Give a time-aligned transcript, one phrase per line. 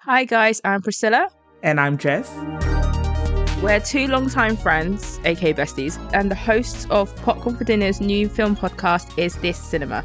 [0.00, 1.28] Hi, guys, I'm Priscilla.
[1.62, 2.32] And I'm Jess.
[3.62, 8.54] We're two longtime friends, aka besties, and the hosts of Popcorn for Dinner's new film
[8.54, 10.04] podcast, Is This Cinema?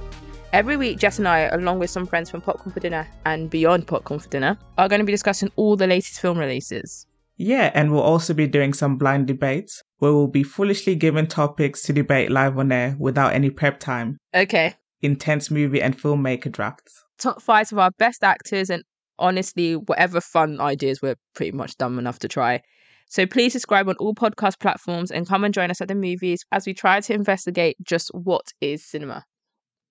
[0.53, 3.85] Every week, Jess and I, along with some friends from Popcorn for Dinner and beyond
[3.85, 7.05] Popcorn for Dinner, are going to be discussing all the latest film releases.
[7.37, 11.83] Yeah, and we'll also be doing some blind debates where we'll be foolishly given topics
[11.83, 14.17] to debate live on air without any prep time.
[14.33, 14.73] Okay.
[15.01, 17.03] Intense movie and filmmaker drafts.
[17.17, 18.83] Top five of our best actors and
[19.21, 22.61] honestly, whatever fun ideas we're pretty much dumb enough to try.
[23.07, 26.45] So please subscribe on all podcast platforms and come and join us at the movies
[26.51, 29.25] as we try to investigate just what is cinema.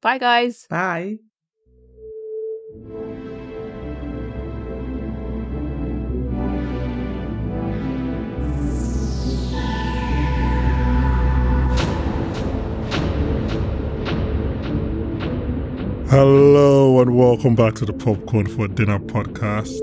[0.01, 0.67] Bye, guys.
[0.71, 1.19] Bye.
[16.11, 19.79] Hello and welcome back to the Popcorn for Dinner podcast.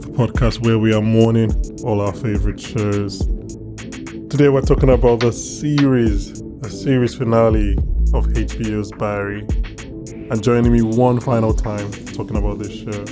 [0.00, 1.52] The podcast where we are mourning
[1.84, 3.18] all our favorite shows.
[4.30, 7.74] Today we're talking about the series, the series finale
[8.14, 9.40] of HBO's Barry.
[10.30, 13.04] And joining me one final time talking about this show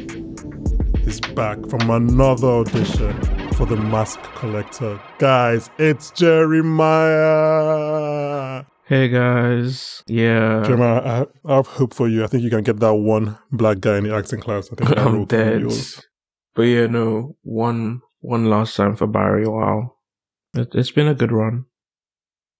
[1.06, 3.12] is back from another audition
[3.52, 4.98] for the Mask Collector.
[5.18, 6.70] Guys, it's Jeremiah.
[8.90, 12.24] Hey guys, yeah, Jeremiah, I, I have hope for you.
[12.24, 14.68] I think you can get that one black guy in the acting class.
[14.72, 15.60] I think I'm dead.
[15.60, 16.04] yours.
[16.56, 19.46] But yeah, no, one one last time for Barry.
[19.46, 19.94] Wow,
[20.54, 21.66] it, it's been a good run.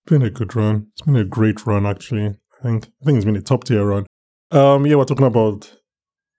[0.05, 0.86] It's been a good run.
[0.92, 2.27] It's been a great run, actually.
[2.61, 4.06] I think I think it's been a top tier run.
[4.53, 5.78] Um, yeah, we're talking about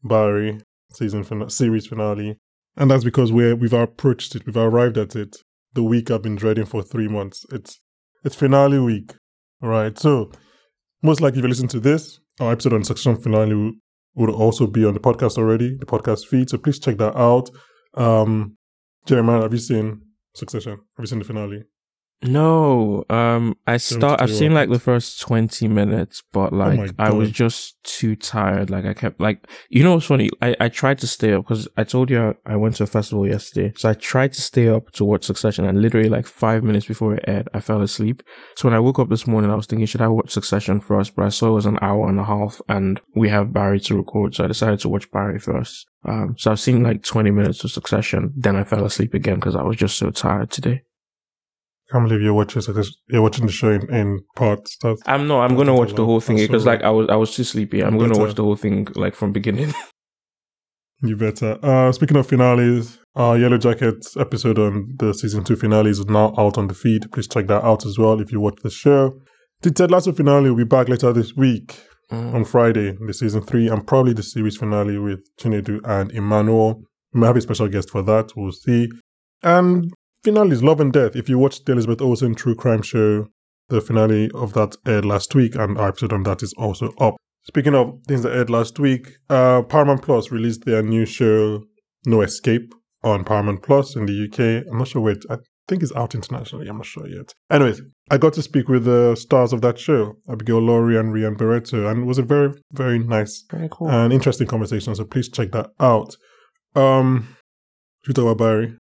[0.06, 0.62] Barry
[0.94, 2.38] season fin- series finale,
[2.78, 4.46] and that's because we're we've approached it.
[4.46, 5.36] We've arrived at it.
[5.74, 7.46] The week I've been dreading for three months.
[7.52, 7.82] It's
[8.24, 9.16] it's finale week.
[9.62, 9.98] Right.
[9.98, 10.32] So
[11.04, 13.74] most likely, if you listen to this, our episode on Succession finale
[14.16, 16.50] would also be on the podcast already, the podcast feed.
[16.50, 17.50] So please check that out.
[17.94, 18.58] Um,
[19.06, 20.02] Jeremiah, have you seen
[20.36, 20.72] Succession?
[20.72, 21.64] Have you seen the finale?
[22.24, 24.22] No, um, I start.
[24.22, 28.70] I've seen like the first twenty minutes, but my like I was just too tired.
[28.70, 30.30] Like I kept like, you know what's funny?
[30.40, 32.88] I I tried to stay up because I told you I, I went to a
[32.88, 36.64] festival yesterday, so I tried to stay up to watch Succession, and literally like five
[36.64, 38.22] minutes before it aired, I fell asleep.
[38.56, 41.16] So when I woke up this morning, I was thinking, should I watch Succession first?
[41.16, 43.98] But I saw it was an hour and a half, and we have Barry to
[43.98, 45.88] record, so I decided to watch Barry first.
[46.06, 49.56] Um, so I've seen like twenty minutes of Succession, then I fell asleep again because
[49.56, 50.84] I was just so tired today.
[51.92, 54.78] Can't believe you're watching Succession- you're watching the show in, in parts.
[54.82, 57.36] That's, I'm no, I'm gonna watch the whole thing because like I was I was
[57.36, 57.82] too sleepy.
[57.84, 59.74] I'm gonna watch the whole thing like from beginning.
[61.04, 61.58] you better.
[61.64, 66.34] Uh, speaking of finales, our Yellow Jackets episode on the season two finale is now
[66.38, 67.12] out on the feed.
[67.12, 69.20] Please check that out as well if you watch the show.
[69.62, 71.80] The Ted Lasso finale will be back later this week
[72.10, 76.82] on Friday, the season three, and probably the series finale with Chinedu and Emmanuel.
[77.14, 78.32] We might have a special guest for that.
[78.36, 78.90] We'll see.
[79.44, 79.92] And
[80.24, 81.16] finale is Love and Death.
[81.16, 83.28] If you watched the Elizabeth Olsen true crime show,
[83.70, 87.16] the finale of that aired last week, and our episode on that is also up.
[87.44, 91.64] Speaking of things that aired last week, uh, Paramount Plus released their new show,
[92.06, 92.74] No Escape,
[93.04, 94.68] on Paramount Plus in the UK.
[94.70, 95.38] I'm not sure where it, I
[95.68, 96.68] think it's out internationally.
[96.68, 97.34] I'm not sure yet.
[97.50, 101.36] Anyways, I got to speak with the stars of that show, Abigail Lawrie and Rian
[101.38, 103.90] Barreto, and it was a very, very nice Very cool.
[103.90, 104.94] and interesting conversation.
[104.94, 106.16] So please check that out.
[106.76, 107.36] Um,
[108.04, 108.78] should we talk about Barry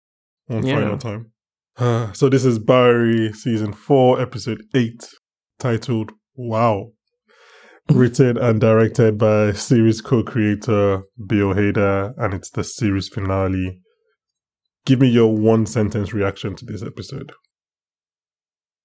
[0.46, 0.74] one Yeah.
[0.80, 1.32] final time?
[1.76, 5.08] Uh, so this is Barry season four, episode eight,
[5.58, 6.92] titled "Wow."
[7.90, 13.80] Written and directed by series co-creator Bill Hader, and it's the series finale.
[14.86, 17.32] Give me your one sentence reaction to this episode.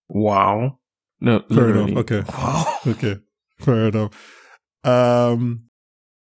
[0.10, 0.80] wow.
[1.22, 1.92] No, Fair literally.
[1.92, 2.02] enough.
[2.12, 2.24] Okay.
[2.38, 2.80] Wow.
[2.88, 3.16] Okay,
[3.60, 4.12] fair enough.
[4.86, 5.64] Um,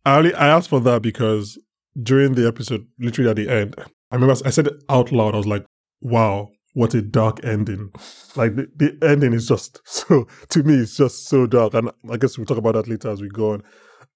[0.05, 1.57] I only I asked for that because
[2.01, 3.75] during the episode, literally at the end,
[4.11, 5.33] I remember I said it out loud.
[5.33, 5.65] I was like,
[6.01, 7.91] "Wow, what a dark ending!"
[8.35, 11.73] Like the, the ending is just so to me, it's just so dark.
[11.73, 13.63] And I guess we'll talk about that later as we go on.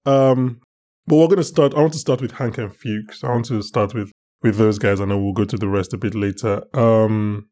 [0.06, 0.60] Um,
[1.06, 1.74] but we're gonna start.
[1.74, 3.22] I want to start with Hank and Fuches.
[3.24, 4.10] I want to start with
[4.42, 6.62] with those guys, and then we'll go to the rest a bit later.
[6.74, 7.48] Um,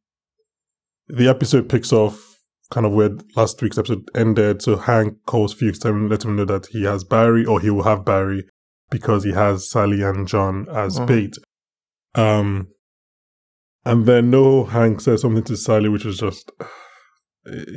[1.09, 2.19] the episode picks off
[2.71, 4.63] kind of where last week's episode ended.
[4.63, 7.83] So Hank calls Fuches to let him know that he has Barry or he will
[7.83, 8.45] have Barry
[8.91, 11.07] because he has Sally and John as Mhm.
[11.07, 11.37] bait.
[12.15, 12.69] Um,
[13.85, 16.51] and then no, Hank says something to Sally, which was just.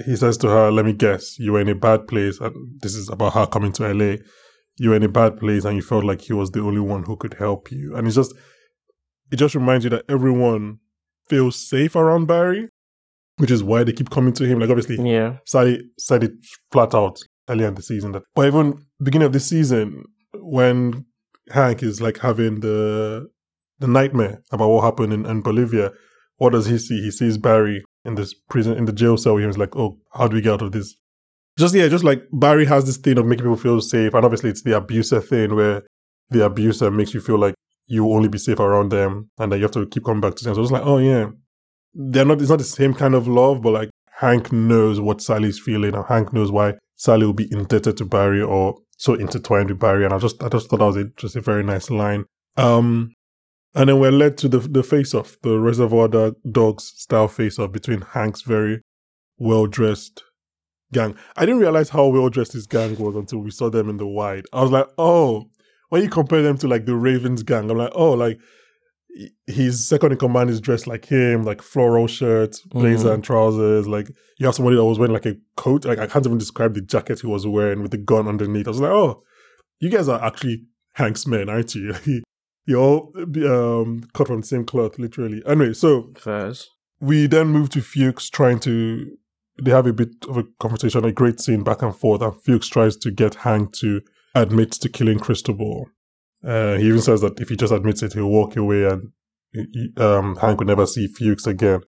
[0.06, 2.96] He says to her, "Let me guess, you were in a bad place." And this
[2.96, 4.18] is about her coming to LA.
[4.76, 7.04] You were in a bad place, and you felt like he was the only one
[7.04, 7.96] who could help you.
[7.96, 8.36] And it's just,
[9.32, 10.80] it just reminds you that everyone
[11.30, 12.68] feels safe around Barry,
[13.38, 14.60] which is why they keep coming to him.
[14.60, 15.38] Like obviously, Yeah.
[15.46, 16.34] Sally said it
[16.74, 20.04] flat out earlier in the season that, but even beginning of the season,
[20.34, 21.06] when
[21.52, 23.30] Hank is like having the
[23.84, 25.92] the nightmare about what happened in, in Bolivia,
[26.38, 27.02] what does he see?
[27.02, 29.36] He sees Barry in this prison in the jail cell.
[29.36, 30.96] He was like, "Oh, how do we get out of this?"
[31.60, 34.50] Just yeah, just like Barry has this thing of making people feel safe, and obviously
[34.50, 35.84] it's the abuser thing where
[36.30, 37.56] the abuser makes you feel like
[37.88, 40.36] you will only be safe around them, and then you have to keep coming back
[40.36, 40.56] to them.
[40.56, 41.28] So it's like, oh yeah,
[41.94, 42.40] they're not.
[42.40, 43.90] It's not the same kind of love, but like
[44.20, 48.42] Hank knows what Sally's feeling, and Hank knows why Sally will be indebted to Barry
[48.42, 50.06] or so intertwined with Barry.
[50.06, 52.24] And I just, I just thought that was a, just a very nice line.
[52.56, 53.12] Um,
[53.76, 56.08] and then we're led to the the face off, the Reservoir
[56.52, 58.82] Dogs style face off between Hank's very
[59.38, 60.24] well dressed
[60.94, 61.16] gang.
[61.36, 64.08] I didn't realize how well dressed this gang was until we saw them in the
[64.08, 64.46] wide.
[64.54, 65.50] I was like, oh,
[65.90, 68.40] when you compare them to like the Ravens gang, I'm like, oh, like
[69.46, 73.14] his second in command is dressed like him, like floral shirt, blazer mm.
[73.16, 73.88] and trousers.
[73.88, 75.86] Like you have somebody that was wearing like a coat.
[75.86, 78.68] Like I can't even describe the jacket he was wearing with the gun underneath.
[78.68, 79.24] I was like, oh,
[79.80, 81.96] you guys are actually Hank's men, aren't you?
[82.66, 85.42] you all um, cut from the same cloth, literally.
[85.46, 86.70] Anyway, so Fairs.
[87.00, 89.18] we then move to Fuches trying to.
[89.62, 92.70] They have a bit of a conversation, a great scene back and forth, and Fuches
[92.70, 94.02] tries to get Hank to
[94.34, 95.90] admit to killing Cristobal.
[96.44, 99.12] Uh, he even says that if he just admits it, he'll walk away, and
[99.98, 101.82] um, Hank will never see Fuches again.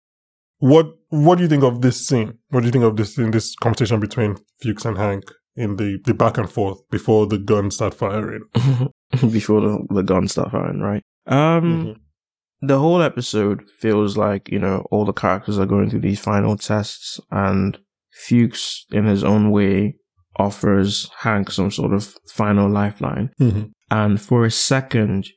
[0.59, 2.39] What What do you think of this scene?
[2.51, 5.25] What do you think of this in this conversation between Fuches and Hank
[5.57, 8.45] in the, the back and forth before the guns start firing?
[9.31, 11.03] before the, the guns start firing, right?
[11.27, 12.67] Um, mm-hmm.
[12.67, 16.57] the whole episode feels like, you know, all the characters are going through these final
[16.57, 17.79] tests and
[18.15, 19.97] Fuches in his own way
[20.39, 23.31] offers Hank some sort of final lifeline.
[23.41, 23.65] Mm-hmm.
[23.91, 25.29] And for a second,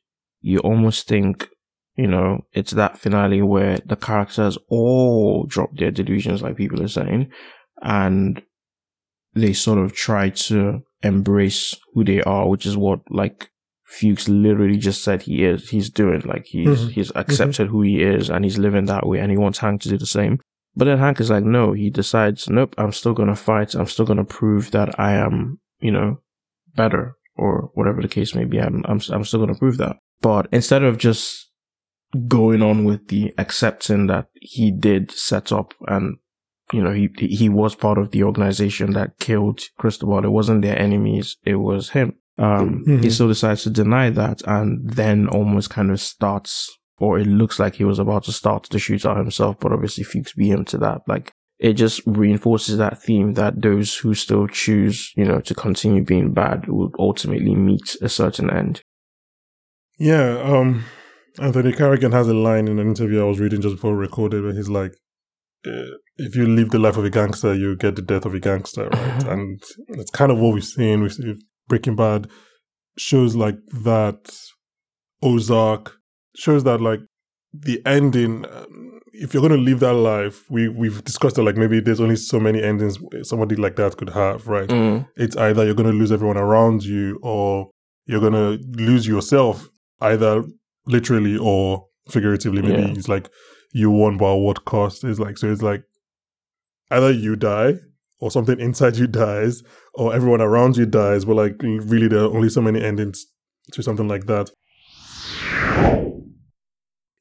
[0.41, 1.47] you almost think,
[1.95, 6.87] you know, it's that finale where the characters all drop their delusions, like people are
[6.87, 7.31] saying,
[7.81, 8.41] and
[9.33, 13.49] they sort of try to embrace who they are, which is what like
[13.87, 15.69] Fuches literally just said he is.
[15.69, 16.89] He's doing like he's mm-hmm.
[16.89, 17.71] he's accepted mm-hmm.
[17.71, 20.05] who he is and he's living that way, and he wants Hank to do the
[20.05, 20.39] same.
[20.75, 23.73] But then Hank is like, no, he decides, nope, I'm still gonna fight.
[23.75, 26.21] I'm still gonna prove that I am, you know,
[26.75, 28.59] better or whatever the case may be.
[28.59, 29.95] I'm I'm I'm still gonna prove that.
[30.21, 31.49] But instead of just
[32.27, 36.17] going on with the accepting that he did set up and
[36.73, 40.25] you know, he he was part of the organization that killed Cristobal.
[40.25, 42.15] It wasn't their enemies, it was him.
[42.37, 43.01] Um, mm-hmm.
[43.01, 46.69] he still decides to deny that and then almost kind of starts,
[46.99, 50.03] or it looks like he was about to start to shoot out himself, but obviously
[50.03, 51.01] Fuches beat him to that.
[51.07, 56.03] Like, it just reinforces that theme that those who still choose, you know, to continue
[56.03, 58.81] being bad will ultimately meet a certain end.
[59.97, 60.85] Yeah, um,
[61.39, 64.43] Anthony Carrigan has a line in an interview I was reading just before we recorded
[64.43, 64.91] where he's like,
[65.65, 68.39] uh, if you live the life of a gangster, you get the death of a
[68.39, 69.23] gangster, right?
[69.27, 71.19] and it's kind of what we've seen with
[71.67, 72.27] Breaking Bad,
[72.97, 74.35] shows like that,
[75.21, 75.95] Ozark,
[76.35, 76.99] shows that like
[77.53, 78.45] the ending.
[78.45, 82.01] Um, if you're going to live that life, we we've discussed that like maybe there's
[82.01, 84.69] only so many endings somebody like that could have, right?
[84.69, 85.07] Mm.
[85.15, 87.71] It's either you're going to lose everyone around you, or
[88.05, 89.67] you're going to lose yourself,
[90.01, 90.43] either
[90.85, 92.61] literally or figuratively.
[92.61, 92.95] Maybe yeah.
[92.95, 93.29] it's like
[93.73, 95.03] you won, but at what cost?
[95.03, 95.51] It's like so.
[95.51, 95.83] It's like
[96.91, 97.73] either you die
[98.19, 101.25] or something inside you dies or everyone around you dies.
[101.25, 103.25] But like really, there are only so many endings
[103.73, 104.49] to something like that.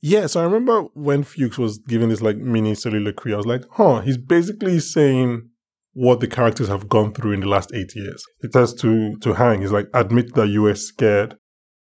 [0.03, 3.65] Yeah, so I remember when Fuches was giving this like mini soliloquy, I was like,
[3.73, 5.49] huh, he's basically saying
[5.95, 8.23] what the characters have gone through in the last eight years.
[8.41, 11.37] It has to to Hank, he's like, admit that you were scared,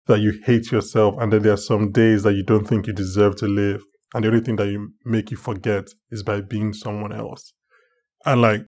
[0.07, 2.93] that you hate yourself, and that there are some days that you don't think you
[2.93, 3.83] deserve to live.
[4.15, 7.53] And the only thing that you make you forget is by being someone else.
[8.25, 8.67] And like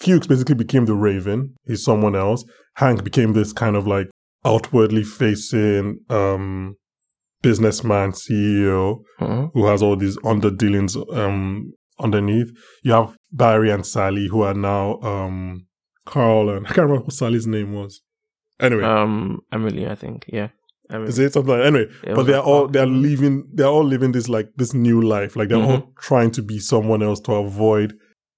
[0.00, 1.54] Fuches basically became the Raven.
[1.66, 2.44] He's someone else.
[2.76, 4.08] Hank became this kind of like
[4.44, 6.76] outwardly facing um,
[7.42, 9.48] businessman CEO uh-huh.
[9.54, 12.48] who has all these under dealings um, underneath.
[12.82, 15.66] You have Barry and Sally who are now um,
[16.06, 18.00] Carl and I can't remember what Sally's name was.
[18.60, 20.24] Anyway, um, Emily, I think.
[20.28, 20.48] Yeah.
[20.90, 21.08] Emily.
[21.08, 21.90] Is it something like anyway?
[22.14, 25.34] but they're all they're living they're all living this like this new life.
[25.34, 25.70] Like they're mm-hmm.
[25.70, 27.94] all trying to be someone else to avoid.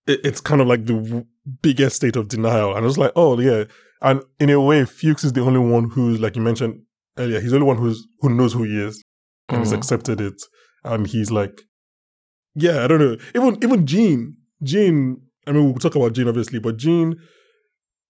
[0.07, 1.27] It, it's kind of like the
[1.63, 2.71] biggest state of denial.
[2.75, 3.65] And I was like, oh yeah.
[4.03, 6.83] And in a way, Fuches is the only one who's like you mentioned
[7.17, 7.41] earlier.
[7.41, 9.03] He's the only one who's who knows who he is
[9.49, 9.61] and mm.
[9.61, 10.41] he's accepted it.
[10.85, 11.63] And he's like,
[12.55, 13.17] yeah, I don't know.
[13.35, 15.23] Even even Gene, Gene.
[15.47, 17.17] I mean, we'll talk about Gene obviously, but Gene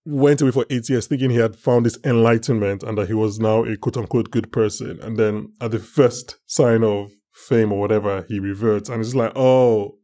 [0.06, 3.40] went away for eight years thinking he had found this enlightenment and that he was
[3.40, 4.98] now a quote unquote good person.
[5.02, 8.88] And then at the first sign of fame or whatever, he reverts.
[8.88, 9.95] And it's like, oh,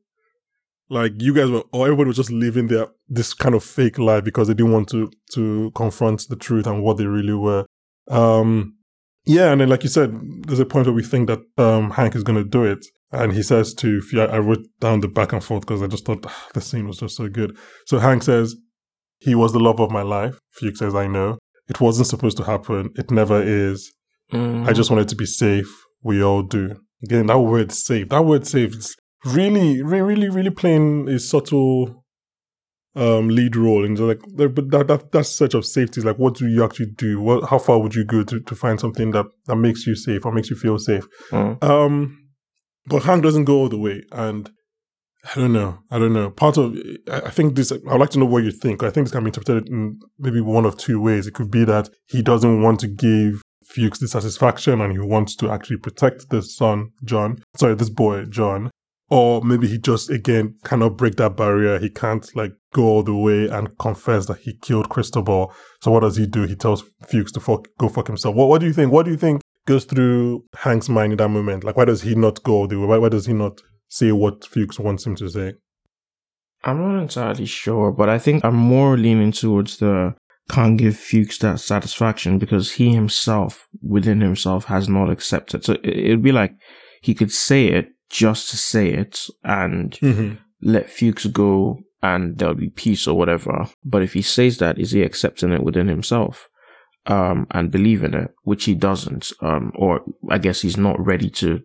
[0.92, 4.24] like you guys were, or everybody was just living their this kind of fake life
[4.24, 7.64] because they didn't want to to confront the truth and what they really were.
[8.08, 8.76] Um,
[9.24, 10.10] Yeah, and then like you said,
[10.46, 13.32] there's a point where we think that um, Hank is going to do it, and
[13.32, 16.24] he says to Fuches, I wrote down the back and forth because I just thought
[16.26, 17.56] ah, the scene was just so good.
[17.86, 18.56] So Hank says,
[19.18, 22.44] "He was the love of my life." Fuches says, "I know it wasn't supposed to
[22.44, 22.90] happen.
[22.96, 23.92] It never is.
[24.32, 24.66] Mhm.
[24.68, 25.70] I just wanted to be safe.
[26.02, 26.64] We all do."
[27.04, 32.02] Again, that word "safe," that word "safe" is really, really, really, playing a subtle
[32.94, 36.34] um lead role and like but that, that that search of safety is like what
[36.34, 37.20] do you actually do?
[37.20, 40.26] What how far would you go to, to find something that that makes you safe
[40.26, 41.06] or makes you feel safe?
[41.30, 41.62] Mm.
[41.64, 42.18] um
[42.86, 44.50] but hank doesn't go all the way and
[45.24, 46.30] i don't know i don't know.
[46.30, 46.76] Part of
[47.10, 48.82] i I think this i'd like to know what you think.
[48.82, 51.26] I think this can be interpreted in maybe one of two ways.
[51.26, 55.34] It could be that he doesn't want to give Fuches the satisfaction and he wants
[55.36, 58.70] to actually protect this son john sorry this boy john
[59.12, 61.78] or maybe he just again cannot break that barrier.
[61.78, 65.52] He can't like go all the way and confess that he killed Cristobal.
[65.82, 66.44] So what does he do?
[66.44, 68.34] He tells Fuches to fuck, go fuck himself.
[68.34, 68.90] What What do you think?
[68.90, 71.62] What do you think goes through Hank's mind in that moment?
[71.62, 72.86] Like, why does he not go all the way?
[72.86, 75.52] Why, why does he not say what Fuches wants him to say?
[76.64, 80.14] I'm not entirely sure, but I think I'm more leaning towards the
[80.50, 85.64] can't give Fuches that satisfaction because he himself, within himself, has not accepted.
[85.64, 86.54] So it- it'd be like
[87.02, 90.34] he could say it just to say it and Mm-hmm.
[90.60, 93.66] let Fuches go and there'll be peace or whatever.
[93.84, 96.48] But if he says that, is he accepting it within himself?
[97.06, 99.32] Um, and believing it, which he doesn't.
[99.40, 101.60] Um, or I guess he's not ready to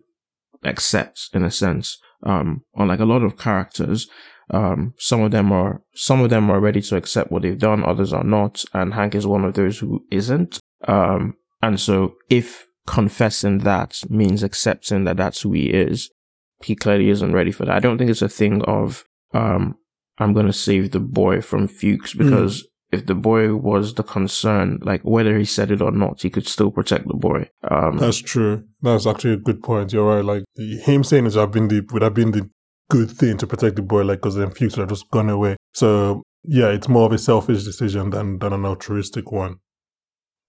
[0.64, 1.98] accept in a sense.
[2.24, 4.08] Um, unlike a lot of characters,
[4.50, 7.84] um, some of them are, some of them are ready to accept what they've done,
[7.84, 8.64] others are not.
[8.72, 10.58] And Hank is one of those who isn't.
[10.88, 16.10] Um, and so if confessing that means accepting that that's who he is,
[16.62, 17.76] he clearly isn't ready for that.
[17.76, 19.76] I don't think it's a thing of, um,
[20.18, 24.78] I'm going to save the boy from Fuches because if the boy was the concern,
[24.82, 27.50] like whether he said it or not, he could still protect the boy.
[27.70, 28.64] Um, That's true.
[28.82, 29.92] That's actually a good point.
[29.92, 30.24] You're right.
[30.24, 32.50] Like him saying it would have been the would have been the
[32.90, 34.02] good thing to protect the boy.
[34.02, 35.56] Like because then Fuches would have just gone away.
[35.74, 39.56] So yeah, it's more of a selfish decision than than an altruistic one.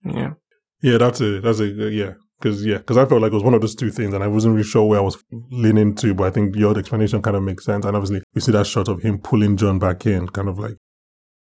[0.03, 0.33] yeah.
[0.81, 2.13] Yeah, that's a that's a yeah.
[2.39, 4.27] Because yeah, because I felt like it was one of those two things, and I
[4.27, 6.13] wasn't really sure where I was leaning to.
[6.13, 7.85] But I think your explanation kind of makes sense.
[7.85, 10.75] And obviously, we see that shot of him pulling John back in, kind of like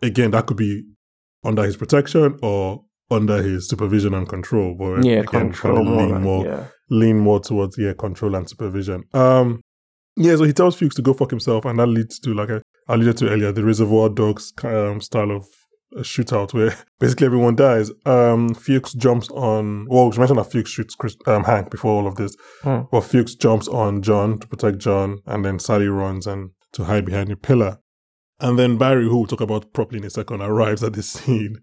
[0.01, 0.83] again that could be
[1.43, 4.75] under his protection or under his supervision and control.
[4.77, 6.01] But Yeah, again, control kind of more.
[6.03, 6.63] lean like- more yeah.
[6.89, 9.03] lean more towards yeah control and supervision.
[9.13, 9.61] Um,
[10.15, 12.61] yeah, so he tells Fuches to go fuck himself, and that leads to like I
[12.93, 15.45] alluded to earlier, the Reservoir Dogs um, style of
[15.95, 17.91] a shootout where basically everyone dies.
[18.05, 19.87] Um, Fuches jumps on.
[19.89, 22.35] Well, you mentioned that Fuches shoots Chris, um, Hank before all of this.
[22.61, 22.81] Hmm.
[22.91, 27.05] Well, Fuches jumps on John to protect John, and then Sally runs and to hide
[27.05, 27.79] behind a pillar.
[28.39, 31.57] And then Barry, who we'll talk about properly in a second, arrives at this scene.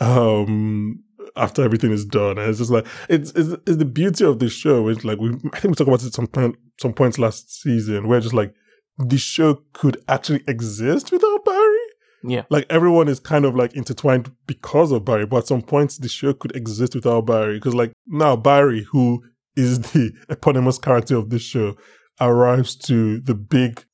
[0.00, 1.02] Um,
[1.36, 4.52] after everything is done, and it's just like it's it's, it's the beauty of this
[4.52, 4.88] show.
[4.88, 8.08] It's like we I think we talked about it some point, some points last season,
[8.08, 8.54] where just like
[8.98, 11.77] the show could actually exist without Barry.
[12.24, 12.42] Yeah.
[12.50, 16.08] Like everyone is kind of like intertwined because of Barry, but at some points the
[16.08, 17.54] show could exist without Barry.
[17.54, 19.22] Because like now Barry, who
[19.56, 21.76] is the eponymous character of this show,
[22.20, 23.84] arrives to the big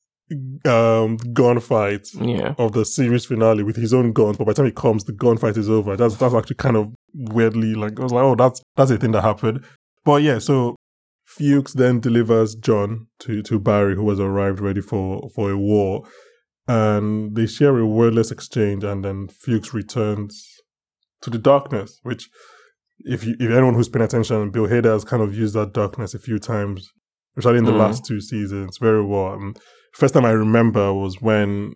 [0.65, 2.55] um gunfight Yeah.
[2.57, 5.13] of the series finale with his own guns, but by the time he comes, the
[5.13, 5.95] gunfight is over.
[5.95, 9.11] That's that's actually kind of weirdly like I was like, oh, that's that's a thing
[9.11, 9.63] that happened.
[10.03, 10.75] But yeah, so
[11.27, 16.03] Fuches then delivers John to to Barry, who has arrived ready for for a war,
[16.67, 20.43] and they share a wordless exchange, and then Fuches returns
[21.21, 22.29] to the darkness, which.
[22.99, 26.13] If you, if anyone who's paying attention, Bill Hader has kind of used that darkness
[26.13, 26.89] a few times,
[27.37, 27.77] especially in the Mhm.
[27.79, 29.33] last two seasons, very well.
[29.33, 29.53] Um,
[29.93, 31.73] first time I remember was when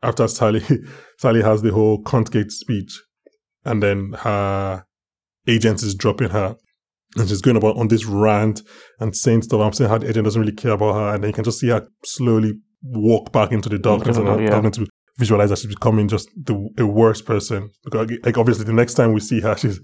[0.00, 0.62] after Sally
[1.18, 3.02] Sally has the whole Contgate speech
[3.64, 4.84] and then her
[5.48, 6.56] agent is dropping her
[7.16, 8.62] and she's going about on this rant
[9.00, 9.60] and saying stuff.
[9.60, 11.58] I'm saying how the agent doesn't really care about her and then you can just
[11.58, 14.34] see her slowly walk back into the darkness and Yeah.
[14.34, 14.86] I'm starting to
[15.18, 17.70] visualize that she's becoming just the a worse person.
[17.84, 19.80] Because like obviously the next time we see her she's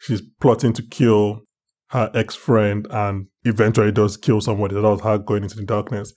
[0.00, 1.40] she's plotting to kill
[1.90, 4.74] her ex friend and eventually does kill somebody.
[4.74, 6.12] That was her going into the darkness.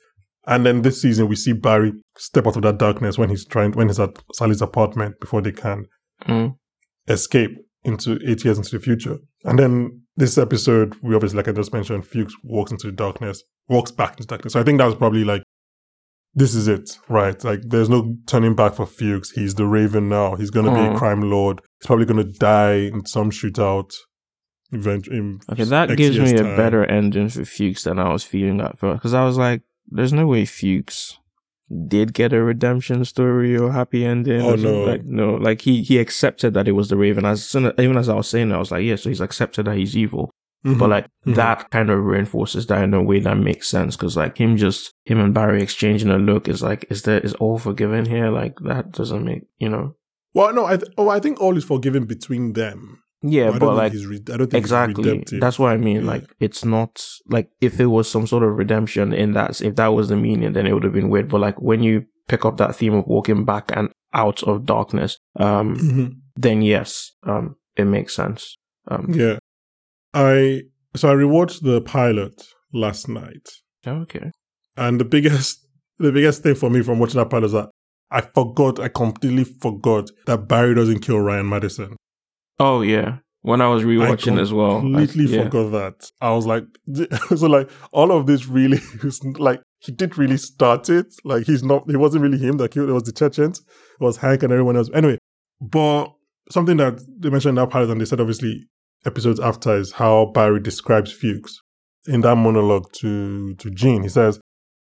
[0.48, 3.72] And then this season, we see Barry step out of that darkness when he's trying,
[3.72, 5.86] when he's at Sally's apartment before they can
[6.28, 6.56] Mm.
[7.08, 7.52] escape
[7.84, 9.18] into eight years into the future.
[9.44, 13.44] And then this episode, we obviously, like I just mentioned, Fuches walks into the darkness,
[13.70, 14.54] walks back into darkness.
[14.54, 15.44] So I think that was probably like,
[16.36, 17.42] this is it, right?
[17.44, 19.32] Like, there's no turning back for Fuches.
[19.32, 20.36] He's the Raven now.
[20.36, 20.98] He's going to be a Mm.
[20.98, 21.62] crime lord.
[21.80, 23.94] He's probably going to die in some shootout.
[24.72, 25.08] Event-
[25.52, 28.78] Okay, that X gives me a better ending for Fuches than I was feeling at
[28.78, 29.00] first.
[29.00, 31.18] Because I was like, there's no way Fuches
[31.88, 34.42] did get a redemption story or happy ending.
[34.42, 34.84] Oh, no.
[34.84, 37.26] like no, like he he accepted that it was the Raven.
[37.26, 39.22] As soon as, even as I was saying, that, I was like, yeah, so he's
[39.22, 40.32] accepted that he's evil.
[40.80, 41.36] But like Mhm.
[41.36, 44.94] that kind of reinforces that in a way that makes sense because like him just
[45.06, 48.30] him and Barry exchanging a look is like is there is all forgiven here?
[48.32, 49.96] Like that doesn't make you know.
[50.34, 53.00] well, no, I th- oh, I think all is forgiven between them.
[53.22, 56.02] Yeah, but, like he's re- I don't think exactly that's what I mean.
[56.02, 56.08] Yeah.
[56.14, 59.88] Like it's not like if it was some sort of redemption in that if that
[59.94, 61.30] was the meaning, then it would have been weird.
[61.30, 65.18] But like when you pick up that theme of walking back and out of darkness,
[65.40, 66.16] um, Mhm.
[66.36, 68.58] then yes, um, it makes sense.
[68.88, 69.38] Um, Yeah,
[70.16, 70.62] I
[70.96, 73.50] so I rewatched the pilot last night,
[73.86, 74.32] oh, okay.
[74.78, 75.68] and the biggest
[76.00, 77.70] the biggest thing for me from watching that pilot is that
[78.10, 81.98] I forgot, I completely forgot that Barry doesn't kill Ryan Madison.
[82.60, 85.44] Oh yeah, when I was rewatching I as well, I- completely yeah.
[85.44, 86.12] forgot that.
[86.22, 86.64] I was like,
[87.36, 91.14] so like all of this really was like he did really start it.
[91.26, 92.90] Like he's not, it wasn't really him that killed.
[92.90, 93.60] It was the Chechens.
[93.60, 94.90] It was Hank and everyone else.
[94.94, 95.18] Anyway,
[95.60, 96.08] but
[96.50, 98.66] something that they mentioned in that pilot and they said obviously
[99.06, 101.62] episodes after is how Barry describes Fuches
[102.08, 104.04] in that monologue to to Gene.
[104.04, 104.40] He says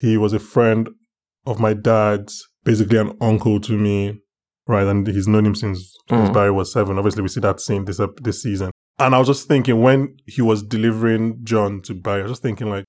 [0.00, 0.88] he was a friend
[1.46, 4.20] of my dad's, basically an uncle to me,
[4.66, 4.86] right?
[4.86, 6.32] And he's known him since, since Mm.
[6.34, 6.98] Barry was seven.
[6.98, 8.70] Obviously, we see that scene this ep- this season.
[8.98, 12.42] And I was just thinking when he was delivering John to Barry, I was just
[12.42, 12.84] thinking like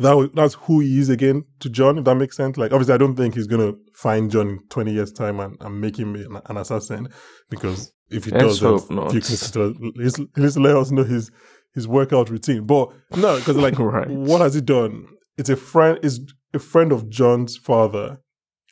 [0.00, 2.56] that was, that's who he is again to John, if that makes sense.
[2.56, 5.80] Like obviously I don't think he's gonna find John in twenty years time and, and
[5.80, 7.08] make him an, an assassin
[7.48, 9.12] because if he Let's does hope not.
[9.12, 11.30] Fuches needs to he's, he needs to let us know his
[11.74, 12.66] his workout routine.
[12.66, 14.08] But no, because like Right.
[14.08, 15.06] what has he done?
[15.38, 16.20] It's a friend is
[16.52, 18.20] a friend of John's father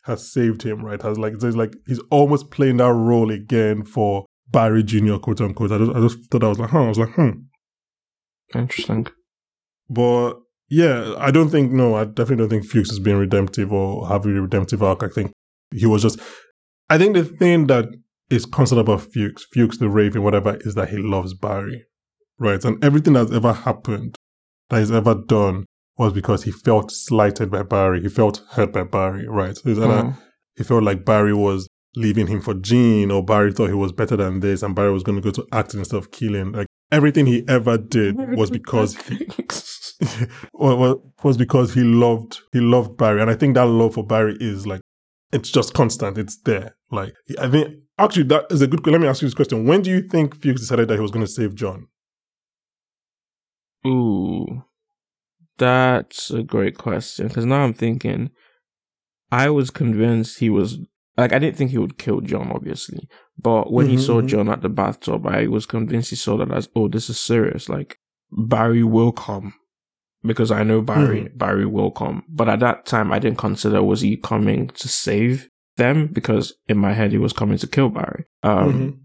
[0.04, 1.00] has saved him, right?
[1.02, 5.16] Has like there's like he's almost playing that role again for Barry Jr.
[5.16, 5.72] quote unquote.
[5.72, 7.30] I just I just thought I was like, huh, I was like, hmm.
[8.54, 9.06] Interesting.
[9.90, 10.34] But
[10.68, 14.36] yeah, I don't think no, I definitely don't think Fuches is being redemptive or having
[14.36, 15.02] a redemptive arc.
[15.02, 15.32] I think
[15.74, 16.18] he was just
[16.90, 17.86] I think the thing that
[18.30, 21.84] is constant about Fuches, Fuches the Raven, whatever, is that he loves Barry.
[22.38, 22.62] Right.
[22.64, 24.16] And everything that's ever happened,
[24.70, 25.64] that he's ever done,
[25.96, 28.00] was because he felt slighted by Barry.
[28.02, 29.26] He felt hurt by Barry.
[29.26, 29.56] Right.
[29.56, 30.16] So Mm.
[30.56, 34.14] he felt like Barry was leaving him for Gene, or Barry thought he was better
[34.16, 36.52] than this, and Barry was going to go to acting instead of killing.
[36.52, 39.26] Like everything he ever did was because he,
[40.52, 44.66] was because he loved he loved Barry, and I think that love for Barry is
[44.66, 44.80] like
[45.32, 46.16] it's just constant.
[46.18, 46.76] It's there.
[46.90, 48.82] Like I think actually that is a good.
[48.82, 48.92] Question.
[48.92, 51.10] Let me ask you this question: When do you think Fuches decided that he was
[51.10, 51.88] going to save John?
[53.86, 54.64] Ooh,
[55.58, 57.28] that's a great question.
[57.28, 58.30] Because now I'm thinking,
[59.30, 60.78] I was convinced he was
[61.16, 64.26] like I didn't think he would kill John, obviously, but when he Mhm, saw mhm.
[64.28, 67.68] John at the bathtub, I was convinced he saw that as oh, this is serious.
[67.68, 67.98] Like
[68.30, 69.54] Barry will come
[70.22, 71.22] because I know Barry.
[71.22, 71.38] Mm-hmm.
[71.38, 75.48] Barry will come, but at that time, I didn't consider was he coming to save
[75.76, 78.24] them because in my head he was coming to kill Barry.
[78.42, 78.98] Um, Mhm.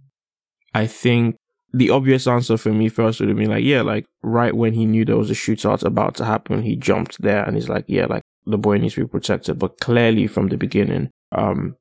[0.73, 1.35] I think
[1.71, 4.85] the obvious answer for me first would have been like, yeah, like right when he
[4.85, 8.05] knew there was a shootout about to happen, he jumped there and he's like, yeah,
[8.05, 9.59] like the boy needs to be protected.
[9.59, 11.75] But clearly from the beginning, um,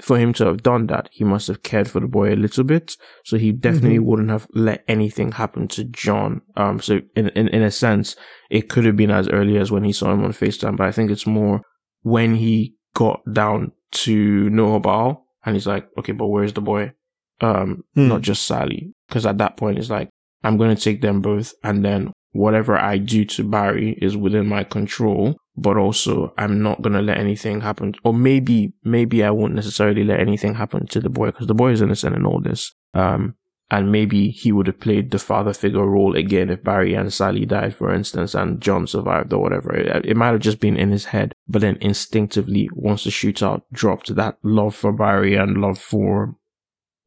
[0.00, 2.64] for him to have done that, he must have cared for the boy a little
[2.64, 2.96] bit.
[3.24, 4.04] So he definitely Mhm.
[4.04, 6.42] wouldn't have let anything happen to John.
[6.56, 8.14] Um, so in, in, in a sense,
[8.50, 10.92] it could have been as early as when he saw him on FaceTime, but I
[10.92, 11.62] think it's more
[12.02, 16.92] when he got down to Nohobal and he's like, okay, but where's the boy?
[17.40, 18.08] Um, Hmm.
[18.08, 18.92] not just Sally.
[19.10, 20.10] Cause at that point it's like,
[20.44, 24.46] I'm going to take them both and then whatever I do to Barry is within
[24.46, 27.94] my control, but also I'm not to let anything happen.
[28.04, 31.72] Or maybe, maybe I won't necessarily let anything happen to the boy because the boy
[31.72, 32.72] is innocent in all this.
[32.94, 33.34] Um,
[33.70, 37.44] and maybe he would have played the father figure role again if Barry and Sally
[37.44, 39.74] died, for instance, and John survived or whatever.
[39.74, 43.62] It, it might have just been in his head, but then instinctively, once the shootout
[43.70, 46.34] dropped, that love for Barry and love for,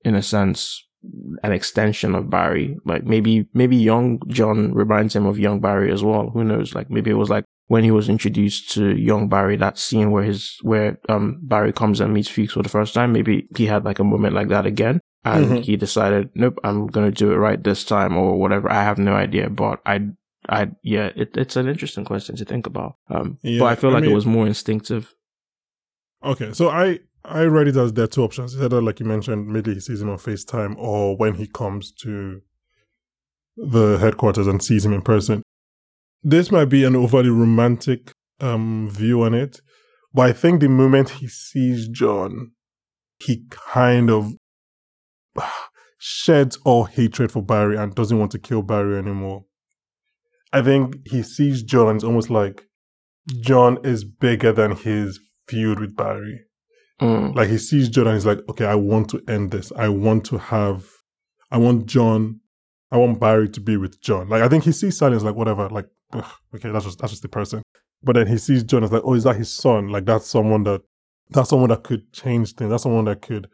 [0.06, 0.88] in a sense,
[1.44, 2.78] an extension of Barry.
[2.86, 6.30] Like maybe, maybe young John reminds him of young Barry as well.
[6.30, 6.76] Who knows?
[6.76, 10.24] Like maybe it was like when he was introduced to young Barry, that scene where
[10.32, 13.12] his, where, um, Barry comes and meets Fuches for the first time.
[13.14, 15.00] Maybe he had like a moment like that again.
[15.24, 15.64] And Mhm.
[15.68, 18.68] he decided, nope, I'm going to do it right this time or whatever.
[18.70, 19.96] I have no idea, but I,
[20.50, 22.96] I, yeah, it, it's an interesting question to think about.
[23.10, 25.04] Um, Yeah, but I feel I like mean- it was more instinctive.
[26.32, 28.60] Okay, so I I read it as there are two options.
[28.60, 32.42] Either like you mentioned, maybe he sees him on FaceTime, or when he comes to
[33.56, 35.42] the headquarters and sees him in person.
[36.24, 39.60] This might be an overly romantic um, view on it,
[40.14, 42.52] but I think the moment he sees John,
[43.20, 44.34] he kind of
[45.98, 49.46] sheds all hatred for Barry and doesn't want to kill Barry anymore.
[50.54, 52.66] I think he sees John and it's almost like
[53.40, 56.42] John is bigger than his feud with Barry.
[57.02, 57.36] Mm.
[57.36, 59.72] Like he sees John and he's like, okay, I want to end this.
[59.76, 60.86] I want to have,
[61.50, 62.42] I want John,
[62.92, 64.30] I want Barry to be with John.
[64.30, 67.22] Like I think he sees Sally as like whatever, like okay, that's just that's just
[67.24, 67.62] the person.
[68.04, 69.90] But then he sees John as like, oh, is that his son?
[69.90, 70.82] Like that's someone that
[71.30, 72.70] that's someone that could change things.
[72.70, 73.48] That's someone that could.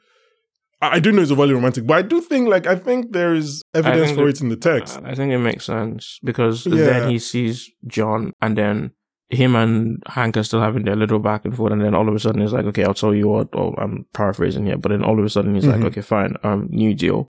[0.82, 3.34] I I do know it's overly romantic, but I do think like I think there
[3.34, 5.00] is evidence for it- it in the text.
[5.04, 6.76] I think it makes sense because Yeah.
[6.86, 8.92] then he sees John and then
[9.30, 12.16] him and Hank are still having their little back and forth and then all of
[12.16, 15.04] a sudden he's like, okay, I'll tell you what, or I'm paraphrasing here, but then
[15.04, 15.74] all of a sudden he's Mhm.
[15.74, 17.28] like, okay, fine, um, new deal.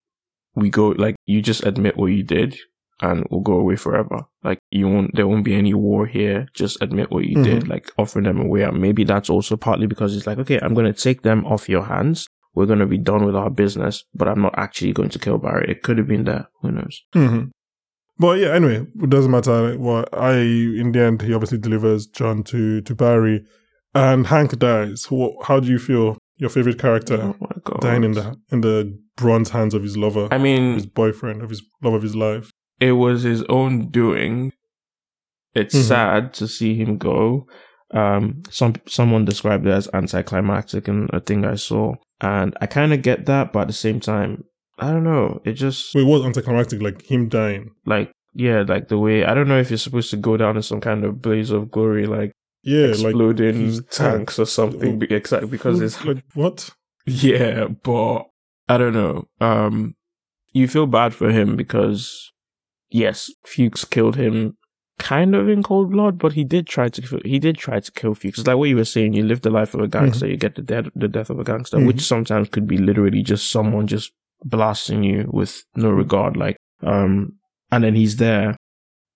[0.56, 2.58] We go, like, you just admit what you did
[3.04, 4.18] and we'll go away forever.
[4.44, 6.48] Like, you won't, there won't be any war here.
[6.56, 8.74] Just admit what you did, like offering them a way out.
[8.76, 11.84] Maybe that's also partly because it's like, okay, I'm going to take them off your
[11.86, 12.28] hands.
[12.56, 15.38] We're going to be done with our business, but I'm not actually going to kill
[15.38, 15.66] Barry.
[15.70, 16.48] It could have been that.
[16.62, 17.02] Who knows?
[17.14, 17.44] hmm
[18.20, 19.78] But yeah, anyway, it doesn't matter.
[19.78, 20.34] Well, I
[20.82, 23.44] in the end he obviously delivers John to to Barry,
[23.96, 25.06] and Hank dies.
[25.12, 26.18] Wh- How do you feel?
[26.38, 27.34] Your favorite character
[27.66, 31.42] Oh dying in the in the bronze hands of his lover, I mean, his boyfriend,
[31.44, 32.52] of his love of his life.
[32.88, 34.52] It was his own doing.
[35.56, 35.88] It's Mhm.
[35.88, 37.48] sad to see him go.
[37.92, 42.92] Um, some someone described it as anticlimactic in a thing I saw, and I kind
[42.94, 44.44] of get that, but at the same time,
[44.80, 45.42] I don't know.
[45.46, 47.72] It just So it was anticlimactic, like him dying.
[47.86, 50.64] like yeah, like the way I don't know if you're supposed to go down in
[50.64, 52.32] some kind of blaze of glory, like
[52.64, 54.98] Yeah, exploding tanks or something.
[54.98, 56.70] be- Exactly because it's like what?
[57.06, 58.24] Yeah, but
[58.68, 59.26] I don't know.
[59.40, 59.94] Um,
[60.54, 62.32] you feel bad for him because,
[62.94, 64.56] yes, Fuches killed him
[65.00, 68.14] kind of in cold blood, but he did try to he did try to kill
[68.14, 68.40] Fuches.
[68.40, 70.56] It's like what you were saying, you live the life of a gangster, you get
[70.56, 71.88] the death the death of a gangster, Mhm.
[71.88, 74.12] which sometimes could be literally just someone just
[74.46, 77.34] blasting you with no regard, like um,
[77.72, 78.56] and then he's there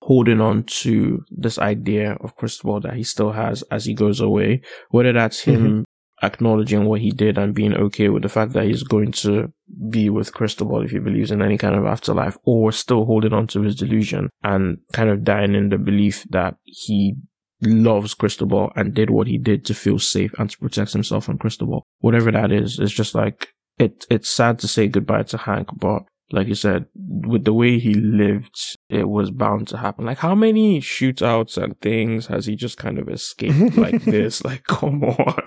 [0.01, 4.61] holding on to this idea of Cristobal that he still has as he goes away,
[4.89, 5.83] whether that's him
[6.23, 9.51] acknowledging what he did and being okay with the fact that he's going to
[9.89, 13.47] be with Cristobal if he believes in any kind of afterlife, or still holding on
[13.47, 17.15] to his delusion and kind of dying in the belief that he
[17.61, 21.37] loves Cristobal and did what he did to feel safe and to protect himself from
[21.37, 21.85] Cristobal.
[21.99, 26.03] Whatever that is, it's just like it it's sad to say goodbye to Hank, but
[26.31, 30.05] like you said, with the way he lived, it was bound to happen.
[30.05, 34.43] Like how many shootouts and things has he just kind of escaped like this?
[34.43, 35.43] Like come on.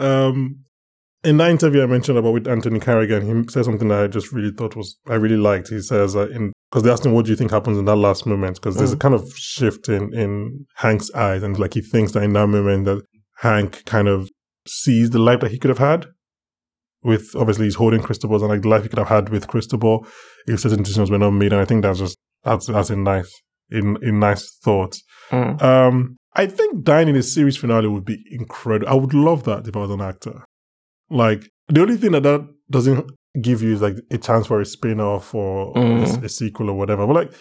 [0.00, 0.64] Um,
[1.24, 4.32] in that interview I mentioned about with Anthony Carrigan, he said something that I just
[4.32, 5.68] really thought was I really liked.
[5.68, 7.96] He says uh, in because they asked him what do you think happens in that
[7.96, 9.00] last moment because there's a Mm.
[9.00, 12.84] kind of shift in in Hank's eyes and like he thinks that in that moment
[12.84, 13.02] that
[13.38, 14.30] Hank kind of
[14.66, 16.06] sees the life that he could have had
[17.02, 20.06] with obviously he's holding Cristobal and like the life he could have had with Cristobal
[20.46, 23.32] if certain decisions were not made and I think that's just that's that's a nice
[23.70, 24.96] in in nice thought.
[25.30, 25.60] Mm.
[25.62, 28.88] Um, I think dying in a series finale would be incredible.
[28.90, 30.44] I would love that if I was an actor.
[31.10, 34.64] Like the only thing that that doesn't give you is like a chance for a
[34.64, 36.22] spin-off or, or Mm.
[36.22, 37.06] a, a sequel or whatever.
[37.06, 37.32] But like,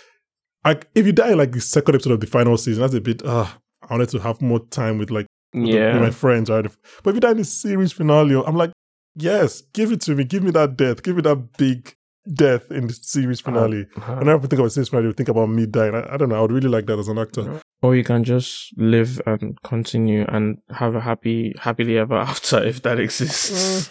[0.65, 3.01] like if you die in, like the second episode of the final season, that's a
[3.01, 3.23] bit.
[3.23, 3.47] Uh,
[3.87, 6.65] I wanted to have more time with like with, the- with my friends, right?
[7.03, 8.71] But if you die in a series finale, I'm like,
[9.15, 10.23] yes, give it to me.
[10.23, 11.03] Give me that death.
[11.03, 11.93] Give me that big
[12.33, 13.85] death in the series finale.
[13.95, 14.15] Uh-huh.
[14.15, 15.95] Whenever I think about series finale, I think about me dying.
[15.95, 16.35] I, I don't know.
[16.37, 17.61] I would really like that as an actor.
[17.81, 22.81] Or you can just live and continue and have a happy, happily ever after if
[22.81, 23.89] that exists.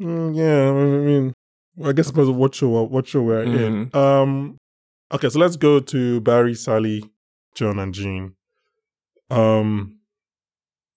[0.00, 1.34] Mm, yeah, I mean,
[1.84, 3.90] I guess it depends what show what show we're in.
[3.94, 4.58] Um,
[5.12, 7.04] okay, so let's go to Barry, Sally,
[7.54, 8.34] John, and Gene.
[9.30, 9.98] Um,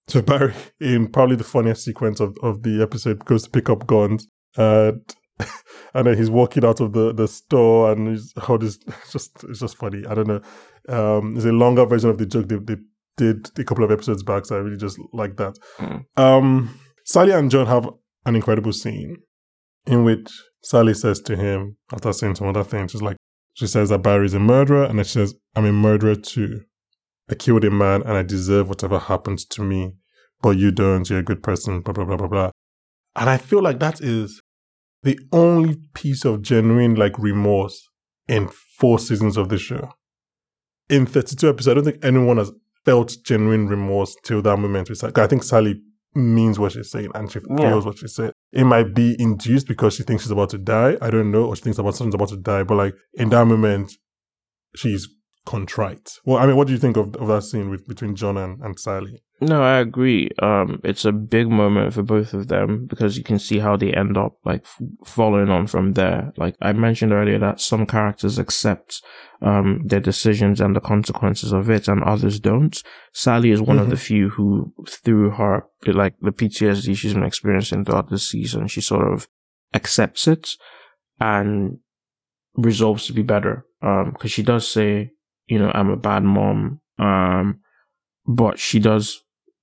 [0.07, 3.87] so Barry, in probably the funniest sequence of, of the episode, goes to pick up
[3.87, 5.01] guns, and
[5.93, 9.43] and then he's walking out of the, the store, and he's oh, this it's just
[9.43, 10.03] it's just funny.
[10.07, 10.41] I don't know.
[10.87, 12.81] Um, it's a longer version of the joke they, they
[13.17, 15.57] did a couple of episodes back, so I really just like that.
[15.77, 16.05] Mm.
[16.17, 17.89] Um, Sally and John have
[18.25, 19.17] an incredible scene
[19.85, 20.31] in which
[20.63, 23.17] Sally says to him, after saying some other things, she's like,
[23.53, 26.61] she says that Barry's a murderer, and then she says, I'm a murderer too.
[27.29, 29.93] I killed a man and I deserve whatever happens to me,
[30.41, 32.51] but you don't, you're a good person, blah, blah, blah, blah, blah.
[33.15, 34.41] And I feel like that is
[35.05, 37.87] the only piece of genuine like remorse
[38.27, 39.91] in four seasons of the show.
[40.89, 42.51] In 32 episodes, I don't think anyone has
[42.83, 44.89] felt genuine remorse till that moment.
[45.17, 45.81] I think Sally
[46.13, 47.69] means what she's saying and she Yeah.
[47.69, 48.31] feels what she said.
[48.51, 50.97] It might be induced because she thinks she's about to die.
[51.01, 52.63] I don't know, or she thinks about something's about to die.
[52.63, 53.91] But like in that moment,
[54.75, 55.07] she's
[55.45, 56.19] contrite.
[56.25, 58.61] Well, I mean, what do you think of, of that scene with between John and,
[58.61, 59.21] and Sally?
[59.41, 60.29] No, I agree.
[60.41, 63.91] Um, it's a big moment for both of them because you can see how they
[63.91, 66.31] end up like f- following on from there.
[66.37, 69.01] Like I mentioned earlier that some characters accept,
[69.41, 72.81] um, their decisions and the consequences of it and others don't.
[73.13, 73.83] Sally is one mm-hmm.
[73.83, 78.67] of the few who through her, like the PTSD she's been experiencing throughout the season,
[78.67, 79.27] she sort of
[79.73, 80.51] accepts it
[81.19, 81.79] and
[82.55, 83.65] resolves to be better.
[83.81, 85.11] Um, cause she does say,
[85.47, 86.79] you know, I'm a bad mom.
[86.97, 87.59] Um,
[88.25, 89.21] but she does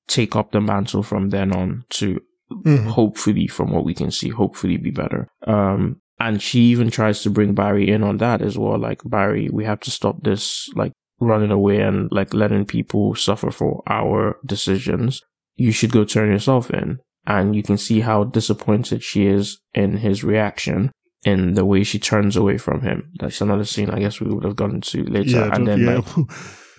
[0.08, 2.20] take up the mantle from then on to
[2.52, 2.88] mm-hmm.
[2.88, 5.28] hopefully, from what we can see, hopefully be better.
[5.46, 8.78] Um, and she even tries to bring Barry in on that as well.
[8.78, 13.50] Like, Barry, we have to stop this, like, running away and, like, letting people suffer
[13.50, 15.20] for our decisions.
[15.56, 16.98] You should go turn yourself in.
[17.26, 20.90] And you can see how disappointed she is in his reaction
[21.24, 23.12] in the way she turns away from him.
[23.18, 25.30] That's another scene I guess we would have gone to later.
[25.30, 26.00] Yeah, and then, yeah.
[26.16, 26.28] like,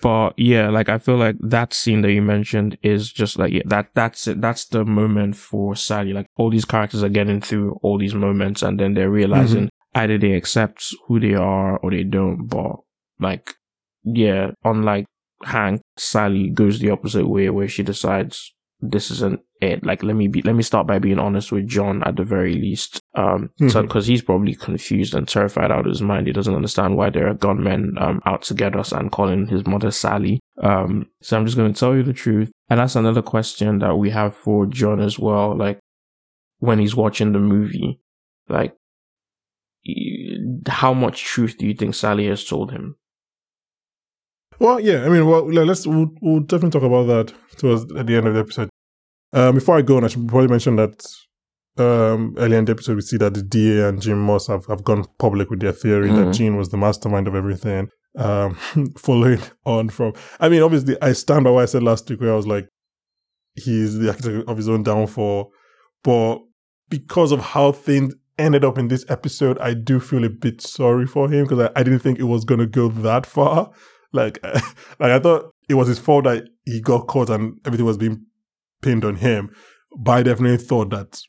[0.04, 3.62] But yeah, like I feel like that scene that you mentioned is just like yeah,
[3.68, 4.42] that that's it.
[4.42, 6.12] That's the moment for Sally.
[6.12, 9.98] Like all these characters are getting through all these moments, and then they're realizing mm-hmm.
[10.02, 12.48] either they accept who they are or they don't.
[12.48, 12.82] But
[13.22, 13.54] like,
[14.04, 15.06] yeah, unlike
[15.46, 19.86] Hank, Sally goes the opposite way, where she decides this isn't it.
[19.86, 22.54] Like, let me be, let me start by being honest with John at the very
[22.54, 23.00] least.
[23.16, 23.70] Um, mm-hmm.
[23.70, 26.28] so, cause he's probably confused and terrified out of his mind.
[26.28, 29.66] He doesn't understand why there are gunmen, um, out to get us and calling his
[29.66, 30.40] mother Sally.
[30.62, 32.52] Um, so I'm just going to tell you the truth.
[32.70, 35.58] And that's another question that we have for John as well.
[35.58, 35.80] Like,
[36.60, 38.00] when he's watching the movie,
[38.48, 38.76] like,
[40.68, 42.96] how much truth do you think Sally has told him?
[44.60, 48.16] Well, yeah, I mean, well, let's we'll, we'll definitely talk about that towards at the
[48.16, 48.70] end of the episode.
[49.34, 51.06] Um, before I go on, I should probably mention that
[51.78, 54.84] um, earlier in the episode, we see that the DA and Jim Moss have, have
[54.84, 56.26] gone public with their theory mm-hmm.
[56.26, 57.90] that Gene was the mastermind of everything.
[58.16, 58.54] Um,
[58.98, 62.32] following on from, I mean, obviously, I stand by what I said last week, where
[62.32, 62.68] I was like,
[63.56, 65.52] he's the architect of his own downfall.
[66.04, 66.40] But
[66.90, 71.08] because of how things ended up in this episode, I do feel a bit sorry
[71.08, 73.72] for him because I, I didn't think it was going to go that far.
[74.12, 77.98] Like, like I thought it was his fault that he got caught and everything was
[77.98, 78.26] being
[78.84, 79.50] pinned on him.
[79.98, 81.20] But I definitely thought that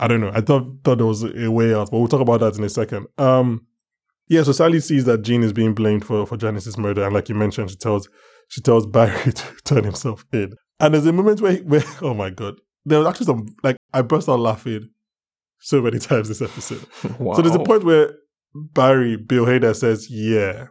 [0.00, 0.30] I don't know.
[0.34, 2.68] I thought thought there was a way out, but we'll talk about that in a
[2.68, 3.06] second.
[3.18, 3.66] Um,
[4.28, 4.42] yeah.
[4.42, 7.34] So Sally sees that Gene is being blamed for for Janice's murder, and like you
[7.34, 8.08] mentioned, she tells
[8.48, 10.52] she tells Barry to turn himself in.
[10.78, 14.02] And there's a moment where, where oh my god, there was actually some like I
[14.02, 14.90] burst out laughing
[15.60, 16.86] so many times this episode.
[17.18, 17.34] wow.
[17.34, 18.14] So there's a point where
[18.54, 20.68] Barry Bill Hader says, "Yeah,"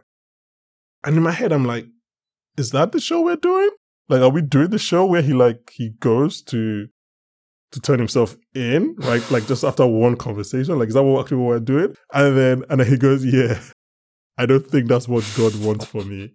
[1.04, 1.86] and in my head I'm like,
[2.56, 3.70] "Is that the show we're doing?"
[4.08, 6.86] Like, are we doing the show where he like he goes to
[7.72, 10.78] to turn himself in, like like just after one conversation?
[10.78, 11.94] Like, is that what actually what we're doing?
[12.12, 13.60] And then and then he goes, Yeah,
[14.38, 16.32] I don't think that's what God wants for me.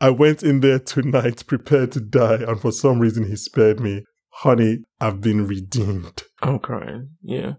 [0.00, 4.04] I went in there tonight prepared to die, and for some reason he spared me.
[4.32, 6.22] Honey, I've been redeemed.
[6.40, 7.10] I'm crying.
[7.22, 7.54] Yeah.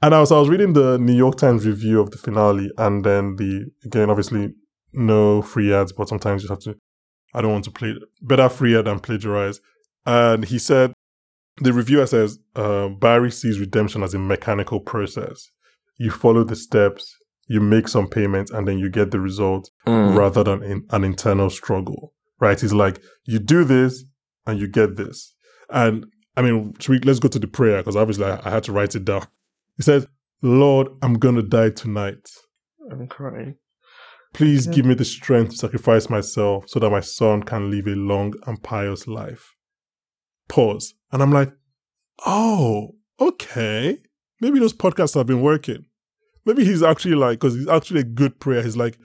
[0.00, 3.04] And I was I was reading the New York Times review of the finale, and
[3.04, 4.54] then the again obviously
[4.92, 6.76] no free ads, but sometimes you have to
[7.34, 9.60] I don't want to play better freer than plagiarize.
[10.04, 10.92] And he said,
[11.58, 15.50] the reviewer says, uh, Barry sees redemption as a mechanical process.
[15.98, 17.16] You follow the steps,
[17.46, 20.16] you make some payments, and then you get the result mm.
[20.16, 22.14] rather than in, an internal struggle.
[22.40, 22.60] Right?
[22.60, 24.04] He's like, you do this
[24.46, 25.34] and you get this.
[25.70, 28.72] And I mean, we, let's go to the prayer because obviously I, I had to
[28.72, 29.26] write it down.
[29.76, 30.06] He says,
[30.42, 32.28] Lord, I'm going to die tonight.
[32.90, 33.56] I'm crying.
[34.32, 37.94] Please give me the strength to sacrifice myself so that my son can live a
[37.94, 39.54] long and pious life.
[40.48, 40.94] Pause.
[41.12, 41.52] And I'm like,
[42.24, 43.98] oh, okay.
[44.40, 45.84] Maybe those podcasts have been working.
[46.46, 48.62] Maybe he's actually like, because he's actually a good prayer.
[48.62, 48.98] He's like,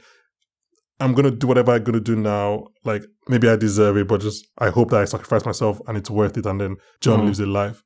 [0.99, 2.67] I'm going to do whatever I'm going to do now.
[2.83, 6.09] Like, maybe I deserve it, but just, I hope that I sacrifice myself and it's
[6.09, 6.45] worth it.
[6.45, 7.25] And then John mm.
[7.25, 7.83] lives a life.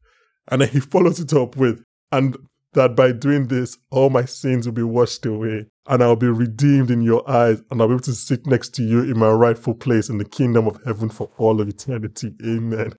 [0.50, 2.38] And then he follows it up with, and
[2.74, 6.92] that by doing this, all my sins will be washed away, and I'll be redeemed
[6.92, 9.74] in your eyes, and I'll be able to sit next to you in my rightful
[9.74, 12.34] place in the kingdom of heaven for all of eternity.
[12.46, 12.94] Amen.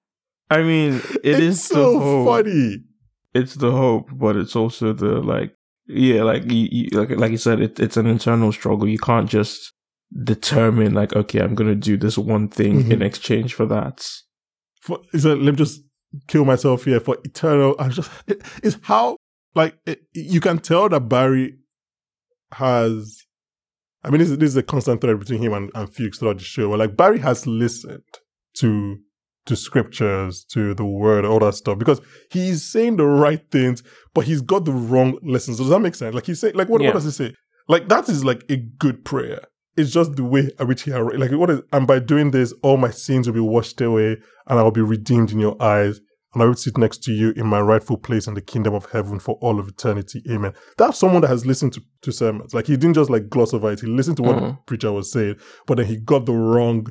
[0.50, 2.84] I mean, it it's is so funny.
[3.34, 5.54] It's the hope, but it's also the like,
[5.86, 8.88] yeah, like you, you like like you said, it, it's an internal struggle.
[8.88, 9.72] You can't just
[10.22, 12.92] determine like, okay, I'm gonna do this one thing mm-hmm.
[12.92, 14.06] in exchange for that.
[14.82, 15.82] For, so let me just
[16.26, 17.74] kill myself here for eternal.
[17.78, 19.16] I just it, it's how
[19.54, 21.56] like it, you can tell that Barry
[22.52, 23.24] has.
[24.04, 26.44] I mean, this, this is a constant thread between him and, and Fuches throughout the
[26.44, 26.68] show.
[26.68, 28.02] Where like Barry has listened
[28.54, 28.98] to
[29.46, 33.82] to scriptures, to the word, all that stuff, because he's saying the right things,
[34.14, 35.58] but he's got the wrong lessons.
[35.58, 36.14] Does that make sense?
[36.14, 36.88] Like he's saying, like what, yeah.
[36.88, 37.34] what does he say?
[37.68, 39.40] Like that is like a good prayer.
[39.76, 42.76] it's just the way at which he like what is and by doing this, all
[42.76, 46.00] my sins will be washed away, and I will be redeemed in your eyes,
[46.34, 48.86] and I will sit next to you in my rightful place in the kingdom of
[48.92, 50.22] heaven for all of eternity.
[50.30, 50.52] Amen.
[50.78, 52.54] That's someone that has listened to, to sermons.
[52.54, 53.80] Like he didn't just like gloss over it.
[53.80, 54.66] He listened to what the Mhm.
[54.66, 56.86] preacher was saying, but then he got the wrong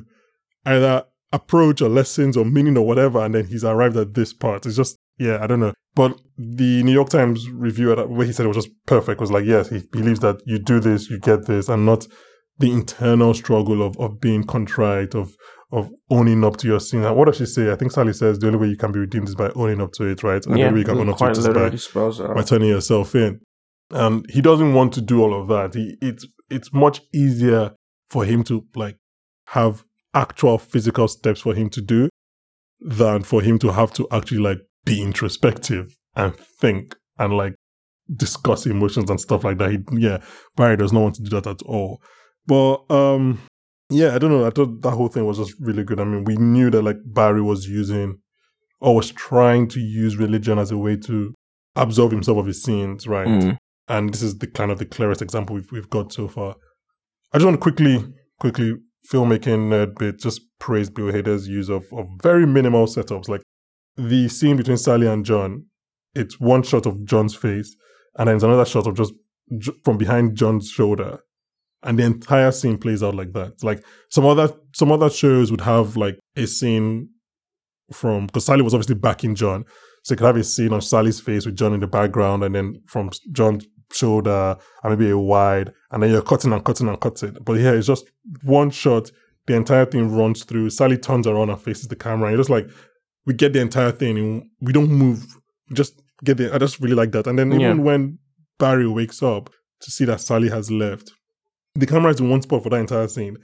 [0.66, 4.66] either approach or lessons or meaning or whatever, and then he's arrived at this part.
[4.66, 5.72] It's just yeah, I don't know.
[5.94, 9.20] But the New York Times review, where he said it was just perfect.
[9.20, 12.06] Was like, yes, he believes that you do this, you get this, and not
[12.62, 15.36] the internal struggle of of being contrite, of
[15.72, 17.02] of owning up to your sin.
[17.02, 17.72] What does she say?
[17.72, 19.90] I think Sally says the only way you can be redeemed is by owning up
[19.94, 20.44] to it, right?
[20.46, 21.76] And the yeah, only way you can mm, own up to it is by literally
[21.78, 23.40] spells it by turning yourself in.
[23.90, 25.74] And he doesn't want to do all of that.
[25.74, 27.74] He it's it's much easier
[28.10, 28.96] for him to like
[29.48, 29.82] have
[30.14, 32.08] actual physical steps for him to do
[32.80, 37.54] than for him to have to actually like be introspective and think and like
[38.14, 39.72] discuss emotions and stuff like that.
[39.72, 40.22] He, yeah,
[40.54, 42.00] Barry does not want to do that at all.
[42.46, 43.40] But um
[43.90, 44.46] yeah, I don't know.
[44.46, 46.00] I thought that whole thing was just really good.
[46.00, 48.18] I mean, we knew that like Barry was using
[48.80, 51.34] or was trying to use religion as a way to
[51.76, 53.28] absolve himself of his sins, right?
[53.28, 53.56] Mm.
[53.88, 56.56] And this is the kind of the clearest example we've we've got so far.
[57.32, 58.04] I just want to quickly,
[58.40, 58.74] quickly
[59.10, 63.28] filmmaking nerd bit, just praise Bill Hader's use of, of very minimal setups.
[63.28, 63.42] Like
[63.96, 65.66] the scene between Sally and John,
[66.14, 67.74] it's one shot of John's face,
[68.18, 69.12] and then it's another shot of just
[69.84, 71.20] from behind John's shoulder.
[71.84, 73.62] And the entire scene plays out like that.
[73.64, 77.08] Like some other some other shows would have like a scene
[77.92, 79.64] from because Sally was obviously backing John.
[80.04, 82.54] So you could have a scene on Sally's face with John in the background, and
[82.54, 87.00] then from John's shoulder, and maybe a wide, and then you're cutting and cutting and
[87.00, 87.36] cutting.
[87.44, 88.04] But here it's just
[88.42, 89.10] one shot.
[89.46, 90.70] The entire thing runs through.
[90.70, 92.28] Sally turns around and faces the camera.
[92.28, 92.68] And you're just like,
[93.26, 95.24] we get the entire thing, and we don't move.
[95.68, 96.52] We just get the.
[96.54, 97.26] I just really like that.
[97.26, 97.74] And then even Yeah.
[97.74, 98.18] when
[98.58, 99.50] Barry wakes up
[99.82, 101.12] to see that Sally has left,
[101.74, 103.36] the camera is in one spot for that entire scene,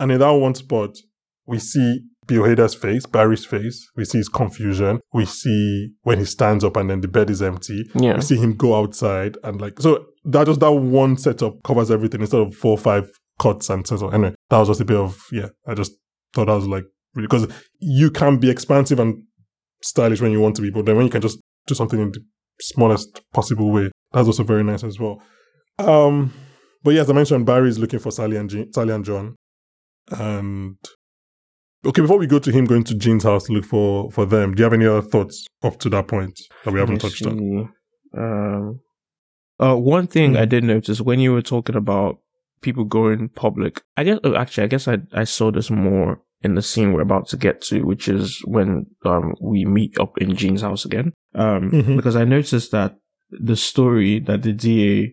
[0.00, 0.96] and in that one spot,
[1.46, 3.90] we see Bill Hader's face, Barry's face.
[3.96, 5.00] We see his confusion.
[5.12, 7.88] We see when he stands up and then the bed is empty.
[7.94, 8.16] Yeah.
[8.16, 12.20] We see him go outside and like so that just that one setup covers everything
[12.20, 14.12] instead of four or five cuts and setup.
[14.12, 15.48] Anyway, that was just a bit of yeah.
[15.66, 15.92] I just
[16.34, 19.22] thought that was like because you can be expansive and
[19.82, 22.12] stylish when you want to be, but then when you can just do something in
[22.12, 22.20] the
[22.60, 25.22] smallest possible way, that's also very nice as well.
[25.78, 26.32] Um,
[26.82, 29.36] but yeah, as I mentioned, Barry is looking for Sally and Gene, Sally and John,
[30.10, 30.76] and
[31.86, 32.02] okay.
[32.02, 34.60] Before we go to him going to Gene's house to look for for them, do
[34.60, 37.70] you have any other thoughts up to that point that we haven't touched on?
[38.16, 38.80] Um,
[39.60, 40.38] uh, one thing Hmm.
[40.38, 42.18] I did notice when you were talking about
[42.60, 46.54] people going public, I guess oh, actually, I guess I I saw this more in
[46.54, 50.36] the scene we're about to get to, which is when um we meet up in
[50.36, 51.12] Gene's house again.
[51.34, 51.96] Um, Mhm.
[51.96, 52.96] because I noticed that
[53.30, 55.12] the story that the DA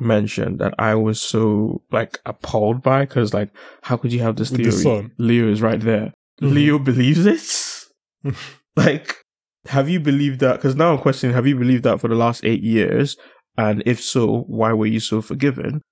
[0.00, 3.50] mentioned that I was so like appalled by because like
[3.82, 4.70] how could you have this theory?
[4.70, 5.10] the.
[5.18, 6.12] Leo is right there.
[6.40, 6.54] Mhm.
[6.54, 8.34] Leo believes it.
[8.76, 9.16] like,
[9.66, 10.56] have you believed that?
[10.56, 13.16] Because now I'm questioning: Have you believed that for the last eight years?
[13.56, 15.82] And if so, why were you so forgiven?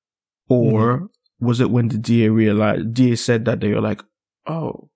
[0.48, 1.08] Or
[1.40, 4.02] was it when the DA realized DA said that they were like,
[4.46, 4.88] oh,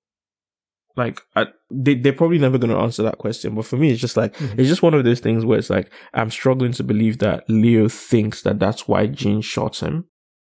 [0.96, 3.54] like I, they they're probably never going to answer that question.
[3.54, 4.58] But for me, it's just like Mhm.
[4.58, 7.88] it's just one of those things where it's like I'm struggling to believe that Leo
[7.88, 10.04] thinks that that's why Gene shot him.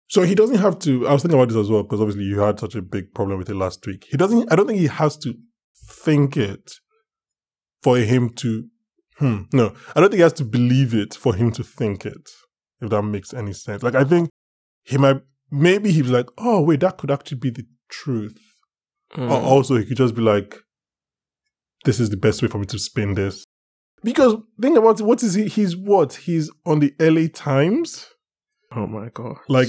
[0.09, 1.07] So he doesn't have to.
[1.07, 3.39] I was thinking about this as well because obviously you had such a big problem
[3.39, 4.07] with it last week.
[4.11, 4.51] He doesn't.
[4.53, 5.35] I don't think he has to
[5.89, 6.73] think it
[7.83, 8.65] for him to.
[9.19, 9.43] Hmm.
[9.53, 12.29] No, I don't think he has to believe it for him to think it.
[12.81, 13.83] If that makes any sense.
[13.83, 14.31] Like I think
[14.85, 15.21] he might.
[15.51, 18.39] Maybe he was like, "Oh wait, that could actually be the truth."
[19.17, 19.43] Or Mm.
[19.43, 20.57] also, he could just be like,
[21.85, 23.45] "This is the best way for me to spin this."
[24.03, 25.05] Because think about it.
[25.05, 25.47] What is he?
[25.49, 26.15] He's what?
[26.15, 28.07] He's on the LA Times.
[28.75, 29.37] Oh my god!
[29.49, 29.69] Like,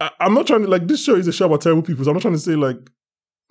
[0.00, 2.04] I, I'm not trying to like this show is a show about terrible people.
[2.04, 2.78] So I'm not trying to say like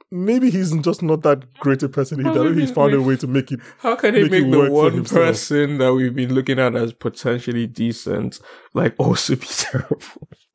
[0.10, 2.20] maybe he's just not that great a person.
[2.20, 3.60] He, Well, that he's maybe- found a way to make it.
[3.80, 7.68] How can he make make, the one person that we've been looking at as potentially
[7.68, 8.40] decent,
[8.74, 10.02] like also be terrible?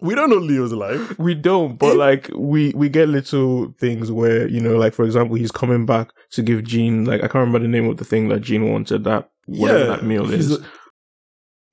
[0.00, 1.18] We don't know Leo's life.
[1.18, 5.04] We don't, but If- like we we get little things where you know, like for
[5.04, 8.04] example, he's coming back to give Gene like I can't remember the name of the
[8.04, 10.52] thing that Gene wanted that whatever that meal is.
[10.52, 10.64] a-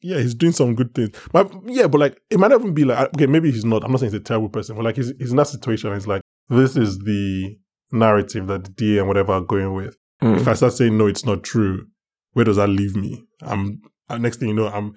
[0.01, 1.11] yeah, he's doing some good things.
[1.31, 3.83] But yeah, but like it might even be like okay, maybe he's not.
[3.83, 5.91] I'm not saying he's a terrible person, but like he's he's in that situation.
[5.93, 7.57] It's like this is the
[7.91, 9.97] narrative that the DA and whatever are going with.
[10.21, 10.39] Mm.
[10.39, 11.85] If I start saying no, it's not true,
[12.33, 13.25] where does that leave me?
[13.41, 14.95] I'm and next thing you know, I'm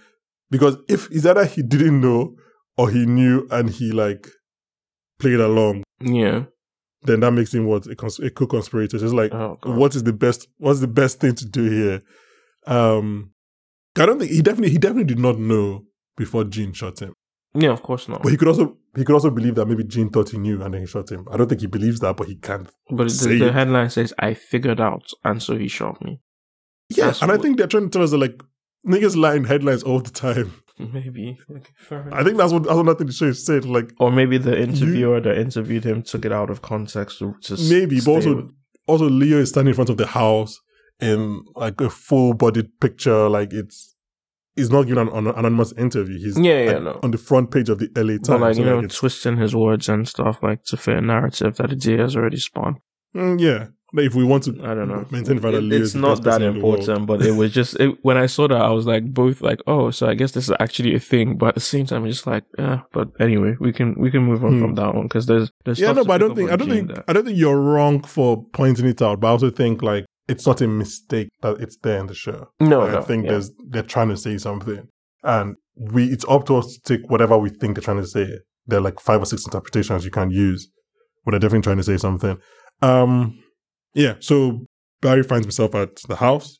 [0.50, 2.36] because if is either he didn't know
[2.76, 4.28] or he knew and he like
[5.18, 6.44] played along, yeah.
[7.05, 8.98] Then that makes him what a, cons- a co-conspirator.
[8.98, 10.46] So it's like, Oh what is the best?
[10.59, 12.03] What's the best thing to do here?
[12.66, 13.32] Um,
[13.98, 15.84] I don't think he definitely he definitely did not know
[16.16, 17.14] before Gene shot him.
[17.55, 18.22] Yeah, of course not.
[18.22, 20.72] But he could also he could also believe that maybe Gene thought he knew and
[20.72, 21.26] then he shot him.
[21.30, 22.68] I don't think he believes that, but he can't.
[22.90, 26.20] But the, the headline says, "I figured out," and so he shot me.
[26.88, 28.42] Yeah, That's and I think they're trying to tell us that like
[28.86, 30.61] niggas lie in headlines all the time.
[30.92, 31.38] Maybe.
[32.10, 33.64] I think that's what that's thing the show said.
[33.64, 37.56] Like Or maybe the interviewer that interviewed him took it out of context to, to
[37.68, 38.50] maybe, but also with-
[38.86, 40.58] also Leo is standing in front of the house
[41.00, 43.28] in like a full bodied picture.
[43.28, 43.94] Like it's
[44.56, 46.18] he's not giving an, an anonymous interview.
[46.18, 47.00] He's Yeah, yeah, like, no.
[47.02, 48.28] on the front page of the LA Times.
[48.28, 51.56] But like So, you know, twisting his words and stuff like to fit a narrative
[51.56, 52.78] that the day has already spawned.
[53.14, 53.66] Mm, yeah.
[53.95, 55.05] If we want to I don't know.
[55.11, 56.78] maintain that It- it's not that person in the world.
[56.80, 59.61] important, but it was just it, when I saw that I was like both like,
[59.66, 61.36] oh, so I guess this is actually a thing.
[61.36, 62.80] But at the same time, it's just like, yeah.
[62.93, 64.61] But anyway, we can we can move on Hmm.
[64.61, 66.90] from that one because there's there's Yeah, no, but I don't think I don't think
[67.09, 70.47] I don't think you're wrong for pointing it out, but I also think like it's
[70.47, 72.47] not a mistake that it's there in the show.
[72.61, 73.32] no, Like, no, I think yeah.
[73.32, 74.86] there's they're trying to say something,
[75.24, 78.26] and we it's up to us to take whatever we think they're trying to say.
[78.66, 80.70] There are like five or six interpretations you can use,
[81.24, 82.38] but they're definitely trying to say something.
[82.80, 83.38] Um,
[83.95, 84.14] yeah.
[84.20, 84.66] So
[85.01, 86.59] Barry finds himself at the house,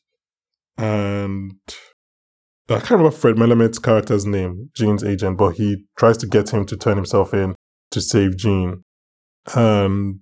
[0.77, 1.53] and
[2.69, 6.65] I can't remember Fred Melamed's character's name, Gene's agent, but he tries to get him
[6.67, 7.55] to turn himself in
[7.91, 8.83] to save Gene,
[9.55, 10.19] and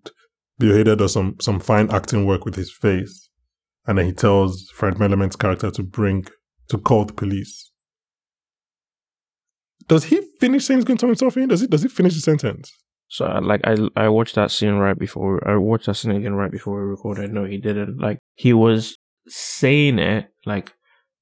[0.60, 3.30] Hader does some some fine acting work with his face,
[3.88, 6.26] and then he tells Fred Melamed's character to bring
[6.70, 7.72] to call the police.
[9.88, 11.50] Does he finish saying he's going to turn himself in?
[11.50, 12.72] Does he does he finish the sentence?
[13.18, 16.34] So I- like I I watched that scene right before I watched that scene again
[16.36, 17.34] right before we recorded.
[17.34, 18.00] No, he didn't.
[18.00, 18.98] Like he was
[19.28, 20.74] saying it like,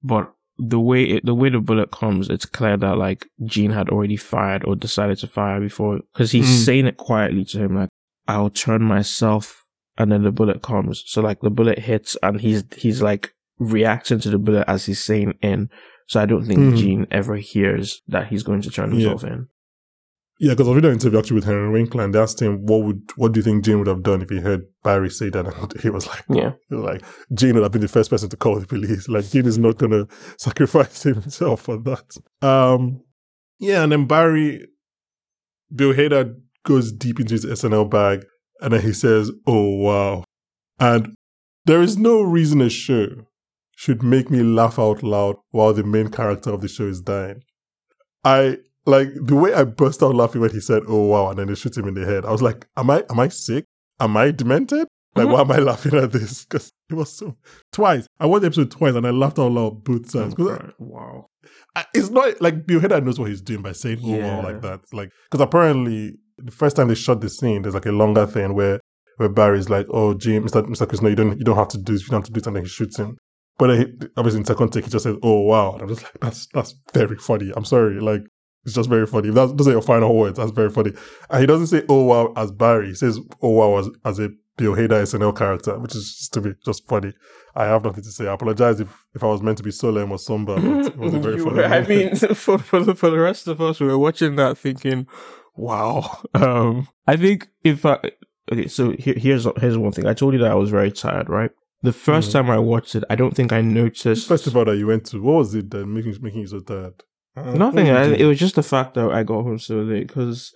[0.03, 3.89] but the way it, the way the bullet comes, it's clear that like Gene had
[3.89, 6.65] already fired or decided to fire before because he's Mm.
[6.65, 7.89] saying it quietly to him like,
[8.27, 9.65] "I'll turn myself,"
[9.97, 11.03] and then the bullet comes.
[11.07, 15.03] So like the bullet hits and he's he's like reacting to the bullet as he's
[15.03, 15.69] saying in.
[16.07, 16.77] So I don't think Mm.
[16.77, 19.09] Gene ever hears that he's going to turn Yeah.
[19.09, 19.47] himself in.
[20.41, 22.83] Yeah, because I read an interview actually with Henry Winkler, and they asked him what
[22.83, 25.45] would what do you think Gene would have done if he heard Barry say that,
[25.73, 26.53] and he was like, Yeah.
[26.69, 27.01] he was like
[27.33, 29.09] Gene would have been the first person to call the police.
[29.09, 32.17] Like Gene is not gonna sacrifice himself for that.
[32.41, 33.01] Um,
[33.59, 34.65] yeah, and then Barry,
[35.75, 36.33] Bill Hader
[36.65, 38.25] goes deep into his SNL bag,
[38.61, 40.23] and then he says, "Oh wow,"
[40.79, 41.13] and
[41.65, 43.07] there is no reason a show
[43.75, 47.41] should make me laugh out loud while the main character of the show is dying.
[48.23, 51.47] I like the way I burst out laughing when he said, "Oh wow," and then
[51.47, 52.25] they shoot him in the head.
[52.25, 53.65] I was like, "Am I am I sick?
[53.99, 54.87] Am I demented?
[55.15, 55.31] Like, Mhm.
[55.33, 57.35] why am I laughing at this?" Because it was so
[57.71, 58.07] twice.
[58.19, 60.33] I watched the episode twice, and I laughed out loud both times.
[60.33, 61.25] 'Cause Oh, wow.
[61.75, 64.61] I- it's not like Bill Hader knows what he's doing by saying "oh wow" like
[64.61, 64.81] that.
[64.93, 68.53] Like, because apparently the first time they shot the scene, there's like a longer thing
[68.53, 68.79] where
[69.17, 71.77] where Barry's like, "Oh, Jim, Mister Mister Chris, no, you don't you don't have to
[71.77, 72.03] do this.
[72.03, 73.17] You don't have to do it," and then he shoots him.
[73.57, 76.13] But he, obviously in second take, he just says, "Oh wow," and I'm just like,
[76.21, 78.21] "That's that's very funny." I'm sorry, like
[78.65, 79.29] it's just very funny.
[79.29, 80.37] If that's those are your final words.
[80.37, 80.91] That's very funny.
[81.29, 82.87] And he doesn't say "Oh wow" as Barry.
[82.89, 86.41] He says "Oh wow" as, as a Bill Hader SNL character, which is just to
[86.41, 87.13] be just funny.
[87.55, 88.27] I have nothing to say.
[88.27, 91.13] I apologize if, if I was meant to be solemn or somber, but it was
[91.13, 91.55] a very funny.
[91.55, 94.57] were- I mean, for for the, for the rest of us, we were watching that
[94.57, 95.07] thinking,
[95.55, 97.99] "Wow." Um, I think if I
[98.51, 100.05] okay, so here, here's here's one thing.
[100.05, 101.51] I told you that I was very tired, right?
[101.81, 102.31] The 1st Mhm.
[102.33, 105.35] time I watched it, I don't think I noticed festival that you went to, what
[105.37, 107.01] was it that making making you so tired?
[107.35, 107.89] Uh, nothing.
[107.89, 110.51] I, it was just the fact that I got home so late because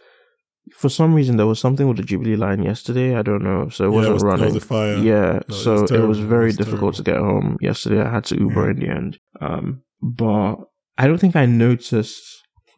[0.77, 3.15] for some reason there was something with the Jubilee line yesterday.
[3.15, 4.53] I don't know, so it Yeah, wasn't it was, running.
[4.53, 5.03] Was.
[5.03, 6.13] Yeah, No, so it was terrible.
[6.13, 8.01] very It's difficult to get home yesterday.
[8.01, 8.71] I had to Uber Yeah.
[8.71, 9.19] in the end.
[9.41, 10.55] Um, but
[10.97, 12.23] I don't think I noticed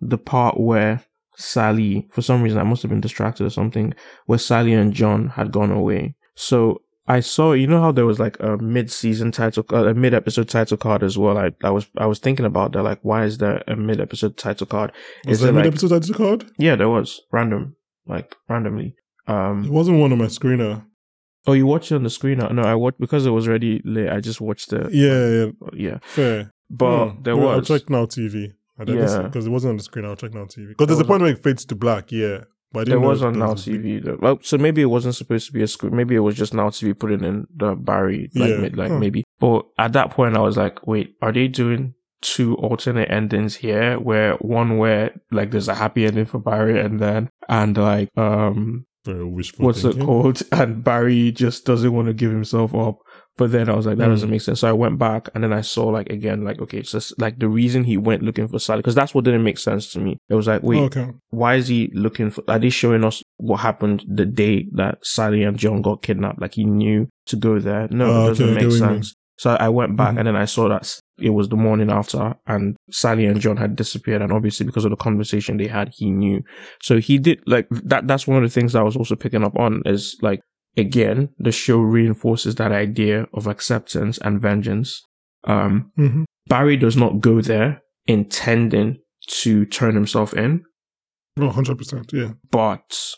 [0.02, 1.04] the part where
[1.38, 3.93] Sally, for some reason, I must have been distracted or something,
[4.26, 6.16] where Sally and John had gone away.
[6.36, 10.49] So I saw, you know how there was like a mid-season title, uh, a mid-episode
[10.49, 11.38] title card as well.
[11.38, 12.82] I, I was, I was thinking about that.
[12.84, 14.91] Like, why is there a mid-episode title card?
[15.28, 16.51] Was there it an like- you called?
[16.58, 17.76] Yeah, there was random,
[18.08, 18.95] like randomly.
[19.28, 20.84] Um, wasn't one on my screener.
[21.47, 22.39] oh, you watched it on the screen?
[22.39, 24.10] No, I watched because it was already late.
[24.10, 24.91] I just watched it.
[24.91, 25.97] Yeah, yeah, yeah.
[26.01, 26.51] fair.
[26.70, 27.22] But Hmm.
[27.24, 27.70] there Well, was.
[27.70, 28.53] I'll check now TV.
[28.80, 29.22] I did yeah.
[29.22, 30.06] Because it wasn't on the screen.
[30.06, 30.70] I'll check now TV.
[30.70, 32.12] Because there's a point where it fades to black.
[32.12, 32.45] Yeah.
[32.76, 34.03] But There was on Now was a big- TV.
[34.05, 34.17] though.
[34.21, 35.95] Well, so maybe it wasn't supposed to be a screen.
[35.95, 38.57] Maybe it was just Now TV putting in the Barry, like, Yeah.
[38.57, 38.99] mid, like Huh.
[38.99, 39.23] maybe.
[39.39, 43.97] But at that point, I was like, wait, are they doing two alternate endings here?
[43.99, 48.86] Where one where like there's a happy ending for Barry, and then and like um
[49.57, 50.01] what's thinking.
[50.01, 50.41] it called?
[50.51, 52.97] And Barry just doesn't want to give himself up.
[53.38, 54.11] But then I was like, that Mm.
[54.13, 54.61] doesn't make sense.
[54.61, 57.38] So I went back and then I saw like again, like, okay, so it's like
[57.39, 60.17] the reason he went looking for Sally, because that's what didn't make sense to me.
[60.29, 61.09] It was like, wait, Okay.
[61.31, 65.43] why is he looking for, are they showing us what happened the day that Sally
[65.43, 66.39] and John got kidnapped?
[66.39, 67.88] Like he knew to go there.
[67.91, 69.13] No, Oh, it doesn't okay, make sense.
[69.38, 70.19] So I went back Mhm.
[70.19, 73.75] and then I saw that it was the morning after and Sally and John had
[73.75, 74.21] disappeared.
[74.21, 76.41] And obviously because of the conversation they had, he knew.
[76.81, 78.07] So he did like that.
[78.07, 80.39] That's one of the things that I was also picking up on is like,
[80.78, 85.01] again, the show reinforces that idea of acceptance and vengeance.
[85.45, 86.23] Um, Mm-hmm.
[86.47, 88.97] Barry does not go there intending
[89.39, 90.63] to turn himself in,
[91.39, 92.11] hundred percent.
[92.13, 92.34] Yeah.
[92.51, 93.15] but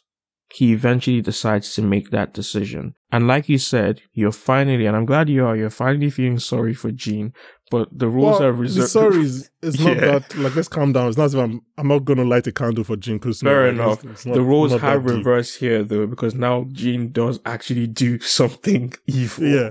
[0.53, 2.95] he eventually decides to make that decision.
[3.11, 6.73] And like you said, you're finally, and I'm glad you are, you're finally feeling sorry
[6.73, 7.33] for Gene,
[7.69, 8.89] but the rules Well, are the reserved.
[8.89, 10.19] sorry is it's not Yeah.
[10.19, 11.09] that like let's calm down.
[11.09, 13.43] It's not as if I'm I'm not gonna light a candle for Gene Cousineau.
[13.49, 13.99] Fair Like, enough.
[13.99, 15.15] it's- it's not- the rules have deep.
[15.17, 19.45] reversed here though, because now Gene does actually do something evil.
[19.45, 19.69] Yeah.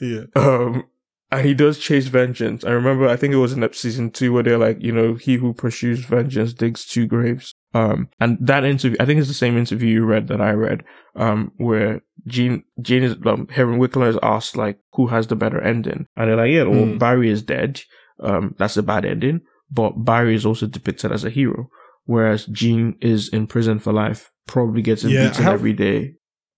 [0.00, 0.24] Yeah.
[0.36, 0.84] Um,
[1.32, 2.64] and he does chase vengeance.
[2.64, 5.36] I remember, I think it was in season two where they're like, you know, he
[5.36, 7.54] who pursues vengeance digs two graves.
[7.74, 10.84] Um, and that interview, I think it's the same interview you read that I read,
[11.16, 15.60] um, where Gene, Gene is, um, Henry Winkler is asked, like, who has the better
[15.60, 16.06] ending?
[16.16, 16.98] And they're like, yeah, well, Hmm.
[16.98, 17.80] Barry is dead.
[18.20, 19.40] Um, that's a bad ending.
[19.70, 21.70] But Barry is also depicted as a hero.
[22.04, 26.14] Whereas Gene is in prison for life, probably gets Yeah, beaten have- every day.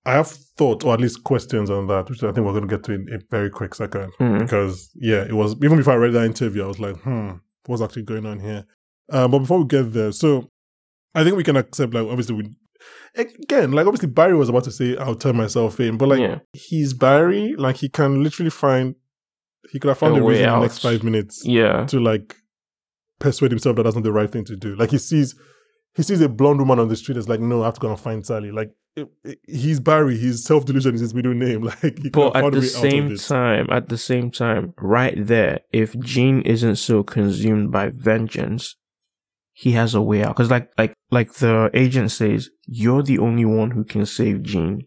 [0.06, 2.76] I have thought, or at least questions on that, which I think we're going to
[2.76, 4.12] get to in a very quick second.
[4.20, 4.40] Mhm.
[4.40, 7.30] Because, yeah, it was, even before I read that interview, I was like, hmm,
[7.66, 8.66] what's actually going on here?
[9.10, 10.48] Um, but before we get there, so
[11.14, 12.54] I think we can accept, like, obviously, we,
[13.16, 16.40] again, like, obviously, Barry was about to say, I'll turn myself in, but, like, Yeah.
[16.52, 18.96] he's Barry, like, he can literally find,
[19.70, 21.86] he could have found A a, way reason in the next five minutes Yeah.
[21.86, 22.36] to, like,
[23.20, 24.76] persuade himself that that's not the right thing to do.
[24.76, 25.34] Like, he sees,
[25.94, 27.16] he sees a blonde woman on the street.
[27.16, 28.50] It's like, no, I have to go and find Sally.
[28.50, 28.70] Like,
[29.46, 30.16] he's Barry.
[30.16, 31.70] His self delusion is his middle name.
[31.82, 35.60] Like, But at the way out of same time, at the same time, right there,
[35.72, 38.76] if Gene isn't so consumed by vengeance,
[39.52, 40.36] he has a way out.
[40.36, 44.86] Cause like, like, like the agent says, you're the only one who can save Gene.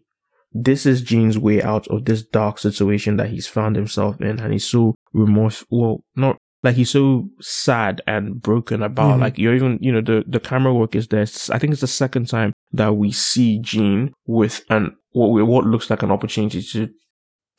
[0.52, 4.40] This is Gene's way out of this dark situation that he's found himself in.
[4.40, 5.66] And he's so remorseful.
[5.70, 9.20] Well, not like he's so sad and broken about Mhm.
[9.20, 11.22] like you're even, you know, the, the camera work is there.
[11.50, 15.88] I think it's the second time that we see Gene with an, what, what looks
[15.90, 16.88] like an opportunity to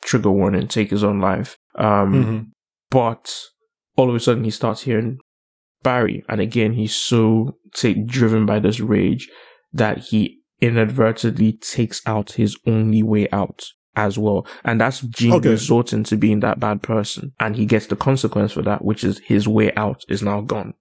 [0.04, 1.56] trigger warning, take his own life.
[1.76, 2.46] Um, Mhm.
[2.90, 3.34] but
[3.96, 5.18] all of a sudden he starts hearing
[5.82, 9.28] Barry, and again he's so take, driven by this rage
[9.72, 13.64] that he inadvertently takes out his only way out
[14.00, 15.50] as well, and that's Gene Okay.
[15.50, 19.18] resorting to being that bad person, and he gets the consequence for that, which is
[19.20, 20.74] his way out is now gone.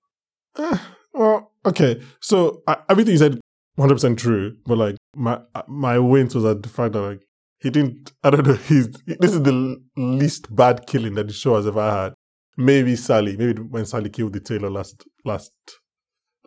[0.57, 0.77] Eh,
[1.13, 2.01] well, okay.
[2.21, 3.33] So I, everything you said,
[3.75, 4.55] one hundred percent true.
[4.65, 7.21] But like my my wins was at the fact that like
[7.59, 8.13] he didn't.
[8.23, 8.53] I don't know.
[8.69, 12.13] He's this is the least bad killing that the show has ever had.
[12.57, 13.37] Maybe Sally.
[13.37, 15.51] Maybe when Sally killed the tailor last last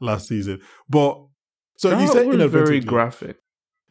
[0.00, 0.60] last season.
[0.88, 1.18] But
[1.76, 3.36] so you said was very graphic.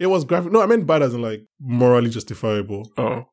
[0.01, 0.51] It was graphic.
[0.51, 2.89] No, I meant bad as in like morally justifiable.
[2.97, 3.23] Oh,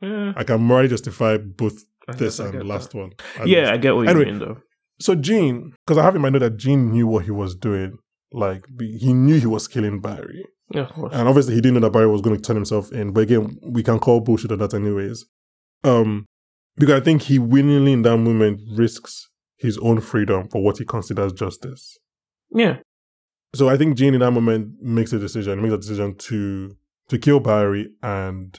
[0.00, 0.32] yeah.
[0.36, 1.76] I can morally justify both
[2.08, 2.98] I this and the last that.
[2.98, 3.12] one.
[3.38, 3.70] at Yeah.
[3.72, 4.58] I get what you Anyway, mean though.
[5.00, 7.96] So Gene, because I have in my note that Gene knew what he was doing.
[8.32, 10.42] Like he knew he was killing Barry,
[10.74, 11.12] Yeah, of course.
[11.14, 13.12] and obviously he didn't know that Barry was going to turn himself in.
[13.12, 15.24] But again, we can call bullshit on that anyways.
[15.84, 16.24] Um,
[16.76, 20.84] because I think he willingly in that moment risks his own freedom for what he
[20.86, 21.98] considers justice.
[22.54, 22.78] yeah,
[23.54, 26.76] So I think Gene in that moment makes a decision, makes a decision to
[27.08, 28.58] to kill Barry and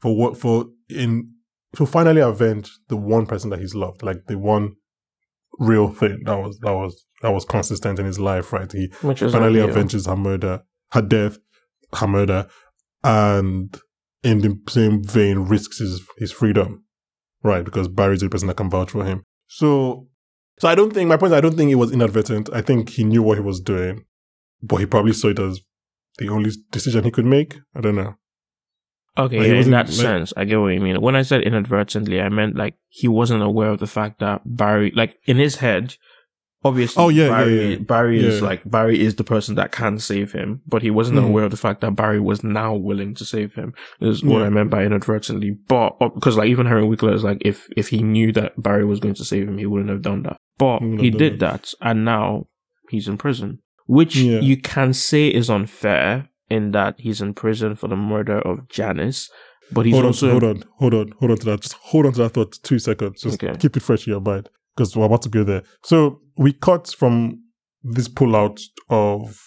[0.00, 1.32] for what for in
[1.76, 4.74] to finally avenge the one person that he's loved, like the one
[5.58, 8.70] real thing that was that was that was consistent in his life, right?
[8.70, 10.62] He which is finally avenges her murder,
[10.92, 11.38] her death,
[11.94, 12.46] her murder,
[13.04, 13.78] and
[14.22, 16.84] in the same vein risks his his freedom,
[17.42, 17.64] right?
[17.64, 19.24] Because Barry's the person that can vouch for him.
[19.46, 20.08] So,
[20.58, 21.32] so I don't think my point.
[21.32, 22.50] Is I don't think it was inadvertent.
[22.52, 24.04] I think he knew what he was doing,
[24.62, 25.60] but he probably saw it as
[26.18, 27.58] the only decision he could make.
[27.74, 28.14] I don't know.
[29.18, 31.00] Okay, Like, yeah, in that like- sense, I get what you mean.
[31.00, 34.92] When I said inadvertently, I meant like he wasn't aware of the fact that Barry,
[34.94, 35.96] like in his head,
[36.64, 37.78] obviously, Oh, yeah, yeah, Barry, yeah.
[37.78, 38.46] Barry is Yeah.
[38.46, 41.26] like Barry is the person that can save him, but he wasn't Mhm.
[41.26, 43.74] aware of the fact that Barry was now willing to save him.
[44.00, 45.56] Is what I meant by inadvertently.
[45.68, 49.00] But because like even Henry Winkler is like, if if he knew that Barry was
[49.00, 50.36] going to save him, he wouldn't have done that.
[50.56, 52.46] But He wouldn't he have done did that, and now
[52.90, 53.58] he's in prison,
[53.96, 54.40] which Yeah.
[54.40, 59.28] you can say is unfair in that he's in prison for the murder of Janice.
[59.72, 61.60] But he's hold on, also hold on, hold on, hold on to that.
[61.60, 62.58] Just hold on to that thought.
[62.62, 63.20] Two seconds.
[63.22, 63.56] Just Okay.
[63.58, 65.62] keep it fresh in your mind because we're about to go there.
[65.84, 67.40] So we cut from
[67.82, 69.38] this pullout of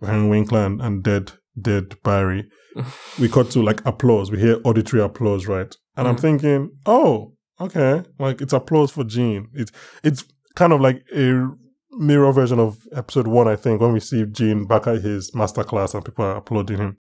[0.00, 2.48] Henry Winkler and, and dead, dead Barry.
[3.20, 4.30] we cut to like applause.
[4.30, 5.72] We hear auditory applause, right?
[5.96, 6.20] And I'm Mm.
[6.20, 9.48] thinking, oh, okay, like it's applause for Gene.
[9.54, 9.72] It's
[10.02, 10.24] it's
[10.56, 11.48] kind of like a
[11.96, 15.94] mirror version of episode one, I think, when we see Gene back at his masterclass
[15.94, 16.98] and people are applauding him.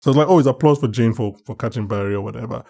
[0.00, 2.64] So it's like, oh, it's applause for Jane for, for catching Barry or whatever.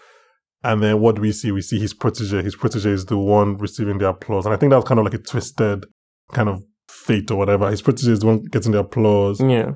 [0.62, 1.50] And then what do we see?
[1.50, 2.42] We see his protege.
[2.42, 4.46] His protege is the one receiving the applause.
[4.46, 5.84] And I think that's kind of like a twisted
[6.32, 7.70] kind of fate or whatever.
[7.70, 9.40] His protege is the one getting the applause.
[9.40, 9.72] Yeah.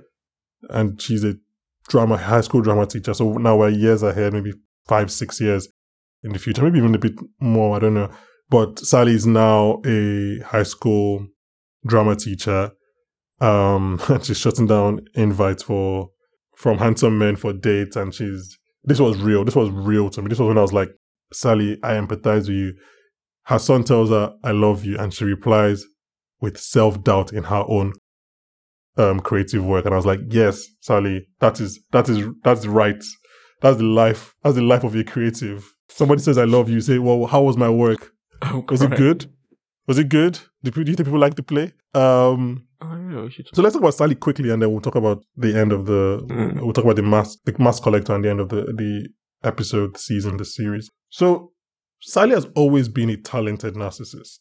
[0.71, 1.35] And she's a
[1.89, 3.15] drama, high school drama teacher.
[3.15, 4.53] So now we're years ahead, maybe
[4.87, 5.69] five, six years
[6.23, 7.77] in the future, maybe even a bit more.
[7.77, 8.11] I don't know.
[8.49, 11.27] But Sally is now a high school
[11.87, 12.71] drama teacher.
[13.41, 16.09] Um, and she's shutting down invites for
[16.57, 19.45] from handsome men for dates, and she's this was real.
[19.45, 20.29] This was real to me.
[20.29, 20.91] This was when I was like,
[21.33, 22.75] Sally, I empathize with you.
[23.45, 25.85] Her son tells her, I love you, and she replies
[26.41, 27.93] with self doubt in her own
[28.97, 29.85] um creative work.
[29.85, 33.03] And I was like, Yes, Sally, that is that is that's right.
[33.63, 34.35] That's the life.
[34.43, 35.73] That's the life of a creative.
[35.89, 36.77] Somebody says I love you.
[36.77, 38.13] you say, Well, how was my work?
[38.43, 39.33] Oh, Was it good?
[39.87, 40.39] Was it good?
[40.63, 41.73] Do you think people like the play?
[41.95, 45.23] Um, yeah, we should- so let's talk about Sally quickly, and then we'll talk about
[45.37, 46.21] the end of the.
[46.29, 46.61] Mm.
[46.61, 49.09] We'll talk about the mask, the mask collector, and the end of the the
[49.45, 50.91] episode, season, the series.
[51.09, 51.53] So
[52.01, 54.41] Sally has always been a talented narcissist,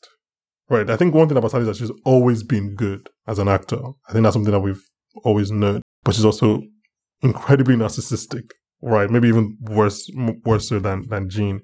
[0.70, 0.89] right?
[0.89, 3.80] I think one thing about Sally is that she's always been good as an actor.
[4.10, 4.82] I think that's something that we've
[5.24, 5.82] always known.
[6.04, 6.62] But she's also
[7.22, 8.50] incredibly narcissistic,
[8.82, 9.10] right?
[9.10, 10.10] Maybe even worse,
[10.43, 11.62] worse than than Gene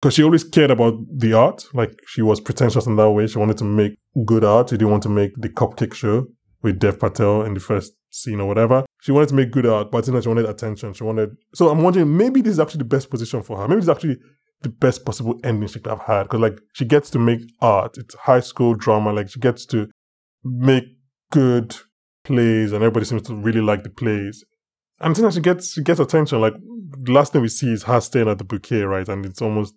[0.00, 1.64] because she always cared about the art.
[1.74, 3.26] Like she was pretentious in that way.
[3.26, 4.70] She wanted to make good art.
[4.70, 6.26] She didn't want to make the cupcake show
[6.62, 8.84] with Dev Patel in the first scene or whatever.
[9.00, 10.92] She wanted to make good art, but you she wanted attention.
[10.94, 11.30] She wanted.
[11.54, 13.68] So I'm wondering, maybe this is actually the best position for her.
[13.68, 14.16] Maybe is actually
[14.62, 16.24] the best possible ending she could have had.
[16.24, 17.96] Because like she gets to make art.
[17.98, 19.12] It's high school drama.
[19.12, 19.88] Like she gets to
[20.44, 20.84] make
[21.30, 21.76] good
[22.24, 24.44] plays, and everybody seems to really like the plays.
[25.00, 26.40] And then she gets she gets attention.
[26.40, 29.08] Like the last thing we see is her staying at the bouquet, right?
[29.08, 29.74] And it's almost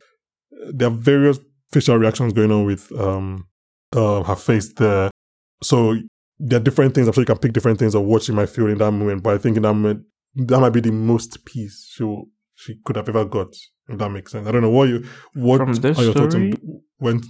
[0.71, 1.39] there are various
[1.71, 3.47] facial reactions going on with um
[3.95, 5.09] uh, her face there.
[5.61, 5.95] So
[6.39, 7.07] there are different things.
[7.07, 9.23] I'm sure you can pick different things of what she might feel in that moment.
[9.23, 10.05] But I think in that moment,
[10.35, 13.53] that might be the most peace she will, she could have ever got.
[13.87, 14.47] If that makes sense.
[14.47, 16.81] I don't know what you what From this are your thoughts on story?
[16.97, 17.21] when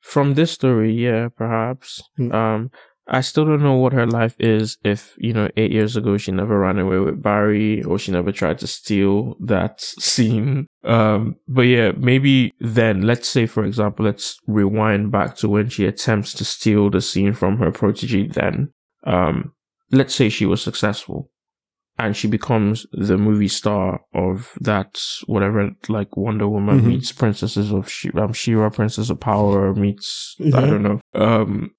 [0.00, 2.02] From this story, yeah, perhaps.
[2.18, 2.34] Mm.
[2.34, 2.70] Um,
[3.08, 6.30] I still don't know what her life is if, you know, eight years ago she
[6.30, 10.66] never ran away with Barry or she never tried to steal that scene.
[10.84, 15.84] Um, but yeah, maybe then, let's say, for example, let's rewind back to when she
[15.84, 18.70] attempts to steal the scene from her protege then.
[19.04, 19.52] Um,
[19.90, 21.30] let's say she was successful
[21.98, 26.84] and she becomes the movie star of that whatever like Wonder Woman Mhm.
[26.86, 31.00] meets Princesses of She- um, She-Ra, Princess of Power meets I don't know.
[31.14, 31.72] Um,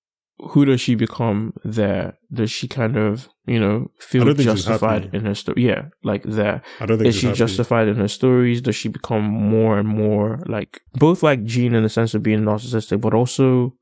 [0.50, 2.18] who does she become there?
[2.32, 5.64] Does she kind of you know feel don't think she's justified in her story?
[5.66, 6.62] Yeah, like there.
[6.80, 7.38] I don't think Is she happy.
[7.38, 8.62] justified in her stories?
[8.62, 12.42] Does she become more and more like both like Jean in the sense of being
[12.42, 13.74] narcissistic, but also,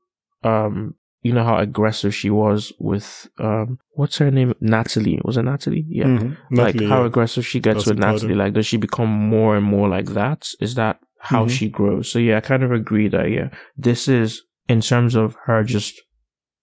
[0.44, 4.54] um, you know how aggressive she was with um, what's her name?
[4.60, 5.20] Natalie.
[5.24, 5.84] Was it Natalie?
[5.88, 6.06] Yeah.
[6.06, 6.36] Mhm.
[6.50, 7.06] Like Natalie, how yeah.
[7.06, 7.98] aggressive she gets That's with.
[7.98, 8.34] Natalie.
[8.34, 10.48] Like does she become more and more like that?
[10.60, 11.50] Is that how Mhm.
[11.50, 12.10] she grows?
[12.10, 16.00] So yeah, I kind of agree that yeah, this is in terms of her just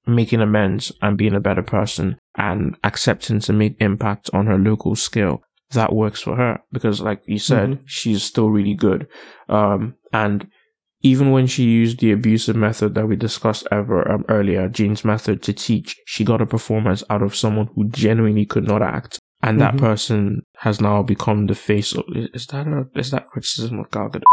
[0.08, 4.96] making amends and being a better person and accepting to make impact on her local
[4.96, 5.42] scale
[5.72, 7.80] that works for her because like you said Mhm.
[7.86, 9.08] she's still really good
[9.50, 10.48] um and
[11.04, 15.42] even when she used the abusive method that we discussed ever um, earlier Gene's method
[15.44, 19.62] to teach she got a performance out of someone who genuinely could not act and
[19.62, 19.80] that Mhm.
[19.80, 24.10] person has now become the face of is that a is that criticism of Gal
[24.10, 24.24] Gadot?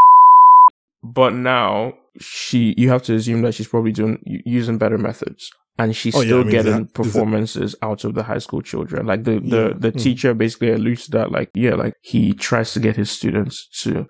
[1.02, 5.94] but now she you have to assume that she's probably doing using better methods and
[5.94, 9.06] she's Oh, yeah, still I mean, getting that- performances out of the high school children
[9.06, 9.68] like the Yeah.
[9.68, 10.00] the the Mm.
[10.02, 14.06] teacher basically alludes to that like yeah like he tries to get his students to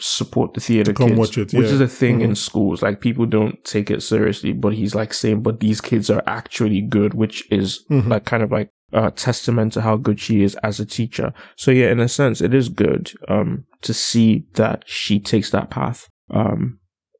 [0.00, 2.36] support the theater come kids it, which is a thing in Mhm.
[2.36, 6.22] schools like people don't take it seriously but he's like saying but these kids are
[6.26, 8.06] actually good which is Mhm.
[8.08, 11.70] like kind of like a testament to how good she is as a teacher so
[11.72, 16.08] yeah in a sense it is good um to see that she takes that path
[16.30, 16.77] um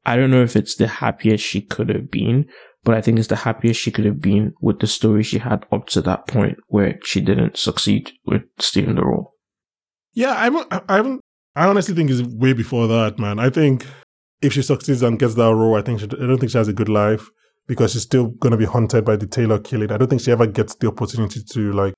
[0.08, 2.44] i don't know if it's the happiest she could have been
[2.84, 5.64] but i think it's the happiest she could have been with the story she had
[5.72, 9.32] up to that point where she didn't succeed with stealing the role
[10.14, 10.44] Yeah, I
[10.96, 11.20] haven't,
[11.54, 13.38] I honestly think it's way before that, man.
[13.38, 13.86] I think
[14.46, 16.68] if she succeeds and gets that role, I think she, I don't think she has
[16.68, 17.24] a good life
[17.66, 19.90] because she's still gonna be haunted by the Taylor killing.
[19.92, 21.94] I don't think she ever gets the opportunity to like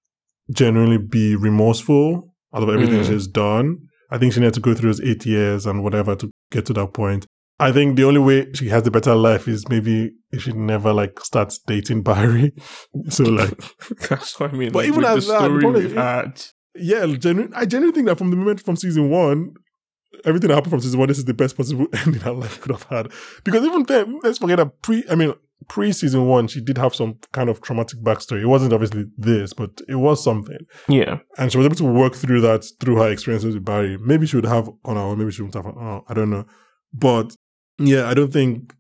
[0.52, 3.06] genuinely be remorseful out of everything Mm.
[3.08, 3.66] she's done.
[4.10, 6.72] I think she needs to go through those eight years and whatever to get to
[6.74, 7.26] that point.
[7.60, 10.92] I think the only way she has a better life is maybe if she never
[10.92, 12.52] like starts dating Barry.
[13.08, 13.50] so like
[14.08, 16.42] that's what i mean But like, even as the that, story problem we've had
[16.74, 19.54] yeah, genu- I genuinely think that from the moment from season one,
[20.24, 22.70] everything that happened from season one, this is the best possible ending our life could
[22.70, 23.08] have had.
[23.44, 25.34] Because even then, let's forget that pre, I mean,
[25.68, 28.42] pre season one, she did have some kind of traumatic backstory.
[28.42, 30.58] It wasn't obviously this, but it was something.
[30.88, 31.18] Yeah.
[31.38, 33.98] And she was able to work through that through her experiences with Barry.
[33.98, 36.00] Maybe she would have on her own, maybe she wouldn't have on her.
[36.08, 36.46] I don't know.
[36.92, 37.34] But
[37.80, 38.74] yeah, I don't think,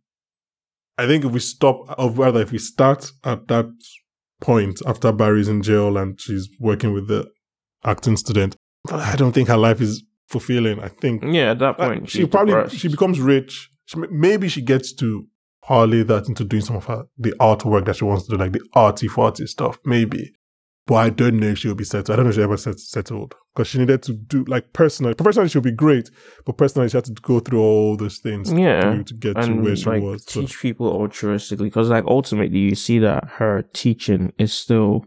[0.98, 3.66] I think if we stop, or rather, if we start at that
[4.40, 7.28] point after Barry's in jail and she's working with the
[7.84, 8.56] acting student,
[8.90, 10.80] I don't think her life is fulfilling.
[10.80, 12.76] I think Yeah, at that like, point, she probably depressed.
[12.76, 13.70] she becomes rich.
[13.86, 15.26] She, maybe she gets to
[15.62, 18.52] parlay that into doing some of her the artwork that she wants to do, like
[18.52, 19.78] the arty farty stuff.
[19.84, 20.32] Maybe,
[20.90, 22.10] but I don't know if she'll be settled.
[22.10, 25.14] I don't know if she ever set, settled because she needed to do like personally.
[25.14, 26.10] Professionally, she'll be great,
[26.44, 29.40] but personally, she had to go through all those things Yeah, to, to get to
[29.40, 30.24] and where she like was.
[30.26, 35.04] So, teach people altruistically because like ultimately you see that her teaching is still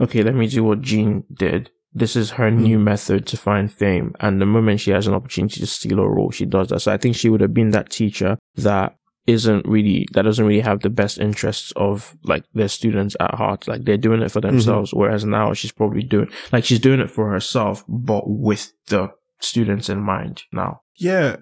[0.00, 2.62] okay let me do what Gene did this is her Hmm.
[2.62, 6.08] new method to find fame and the moment she has an opportunity to steal a
[6.08, 8.94] role she does that so i think she would have been that teacher that
[9.28, 13.68] isn't really that doesn't really have the best interests of like their students at heart
[13.68, 14.56] like they're doing it for Mm-hmm.
[14.56, 19.08] themselves whereas now she's probably doing like she's doing it for herself but with the
[19.40, 21.36] students in mind now yeah,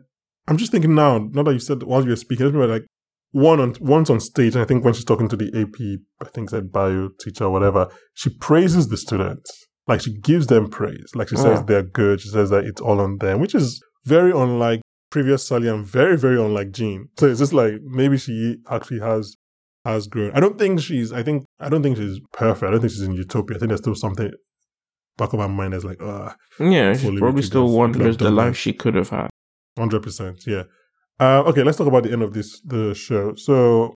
[0.48, 1.16] I'm just thinking now.
[1.32, 2.84] Now that you said while you were speaking, I remember like
[3.32, 5.78] one on once on stage, and I think when she's talking to the AP,
[6.20, 9.50] I think said bio teacher or whatever, she praises the students.
[9.88, 11.10] Like she gives them praise.
[11.14, 12.20] Like she says they're good.
[12.20, 14.80] She says that it's all on them, which is very unlike
[15.16, 17.08] previous Sally and very very unlike Gene.
[17.18, 19.36] So it's just like maybe she actually has
[19.84, 20.30] has grown.
[20.34, 21.12] I don't think she's.
[21.12, 22.64] I think I don't think she's perfect.
[22.68, 23.56] I don't think she's in utopia.
[23.56, 24.30] I think there's still something
[25.16, 28.16] back of her mind that's like, uh yeah she's probably still have- we could wonders
[28.18, 28.58] the life that.
[28.64, 29.30] she could have had
[29.78, 30.64] Hundred percent, yeah.
[31.18, 33.34] Uh, okay, let's talk about the end of this the show.
[33.36, 33.94] So,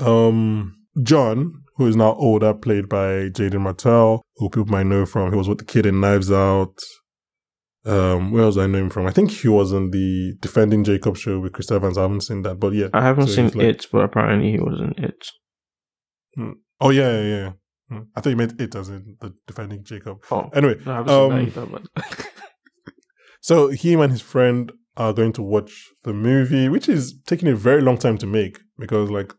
[0.00, 1.36] um, John,
[1.76, 5.48] who is now older, played by Jaeden Martell, who people might know from he was
[5.50, 6.78] with the kid in Knives Out.
[7.84, 9.06] Um, where else I know him from?
[9.06, 11.98] I think he was on the Defending Jacob show with Chris Evans.
[11.98, 12.88] I haven't seen that, but yeah.
[12.92, 15.26] I haven't So seen like- it, but apparently he wasn't it.
[16.80, 17.52] Oh yeah, yeah, yeah.
[17.88, 17.98] Hmm.
[18.16, 20.18] I thought you meant it as in the Defending Jacob.
[20.30, 21.08] Oh, Anyway, no, I haven't
[21.52, 22.26] seen um, that either,
[23.40, 27.56] So him and his friend are going to watch the movie, which is taking a
[27.56, 29.32] very long time to make because like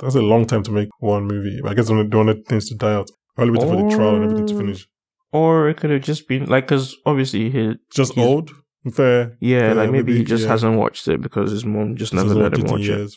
[0.00, 1.58] that's a long time to make one movie.
[1.64, 3.10] I guess they they wanted things to die out.
[3.34, 4.86] Probably waiting for the trial and everything to finish.
[5.32, 8.50] Or it could have just been like because obviously he, Just he's- old,
[8.92, 9.36] fair.
[9.40, 10.50] yeah, fair, like maybe, he just yeah.
[10.50, 13.10] hasn't watched it because his mom just never let him 15 watch it.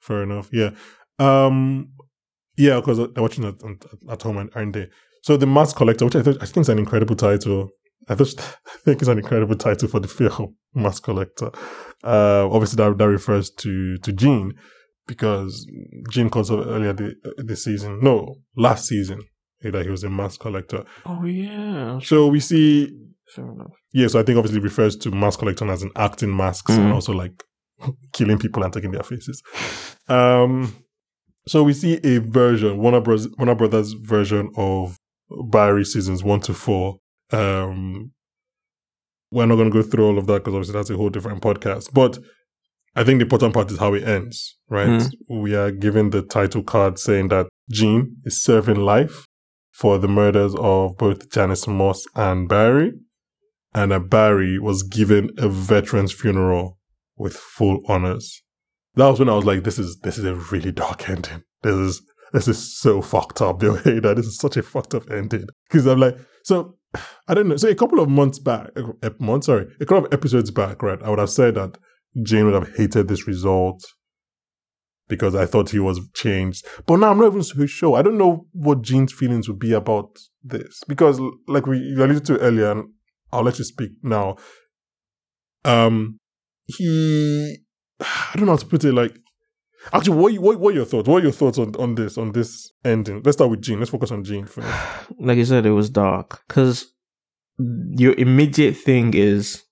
[0.00, 0.48] Fair enough.
[0.52, 0.70] Yeah.
[1.18, 1.92] Um.
[2.56, 4.88] Yeah, because they're watching it at, at home, and aren't they?
[5.22, 7.68] So the Mask Collector, which I think I think is an incredible title.
[8.08, 11.50] I just I think it's an incredible title for the film, Mask Collector.
[12.02, 14.54] Uh, obviously that that refers to to Gene
[15.06, 15.66] because
[16.10, 19.22] Gene calls up earlier the, this season, no, last season,
[19.62, 20.84] that he was a mask collector.
[21.06, 22.90] Oh yeah, So we see
[23.34, 23.72] fair enough.
[23.92, 26.94] yeah, so I think obviously refers to mask collecting as in acting masks and Mhm.
[26.94, 27.42] also like
[28.12, 29.42] killing people and taking their faces.
[30.08, 30.74] Um,
[31.46, 33.28] so we see a version, Warner Bros.
[33.38, 34.96] Warner Brothers version of
[35.50, 36.98] Barry seasons one to four.
[37.32, 38.12] Um,
[39.30, 41.42] we're not going to go through all of that because obviously that's a whole different
[41.42, 41.92] podcast.
[41.92, 42.18] But
[42.96, 44.88] I think the important part is how it ends, right?
[44.88, 45.10] Mhm.
[45.28, 49.26] We are given the title card saying that Gene is serving life
[49.78, 52.94] for the murders of both Janice Moss and Barry
[53.72, 56.78] and that Barry was given a veteran's funeral
[57.16, 58.42] with full honors.
[58.96, 61.44] That was when I was like, "This is this is a really dark ending.
[61.62, 62.02] This is
[62.32, 64.16] this is so fucked up, Bill Hader.
[64.16, 66.76] This is such a fucked up ending." Because I'm like, so
[67.28, 67.56] I don't know.
[67.56, 68.70] So a couple of months back,
[69.20, 71.00] month, sorry, a couple of episodes back, right?
[71.04, 71.78] I would have said that
[72.24, 73.84] Jane would have hated this result
[75.08, 76.66] because I thought he was changed.
[76.86, 77.96] But now I'm not even so sure.
[77.98, 82.38] I don't know what Gene's feelings would be about this because, like we alluded to
[82.38, 82.90] earlier, and
[83.32, 84.36] I'll let you speak now.
[85.64, 86.18] Um,
[86.66, 87.56] he,
[88.00, 88.92] I don't know how to put it.
[88.92, 89.16] Like,
[89.92, 91.08] actually, what what what are your thoughts?
[91.08, 93.22] What are your thoughts on on this on this ending?
[93.24, 93.78] Let's start with Gene.
[93.78, 94.68] Let's focus on Gene first.
[95.18, 96.86] Like I said, it was dark because
[97.58, 99.64] your immediate thing is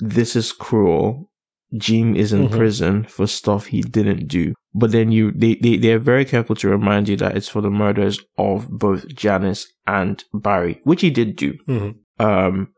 [0.00, 1.30] this is cruel.
[1.78, 2.56] Gene is in Mhm.
[2.56, 4.52] prison for stuff he didn't do.
[4.74, 7.70] But then you, they, they, they're very careful to remind you that it's for the
[7.70, 11.54] murders of both Janice and Barry, which he did do.
[11.68, 11.96] Mhm.
[12.18, 12.68] Um,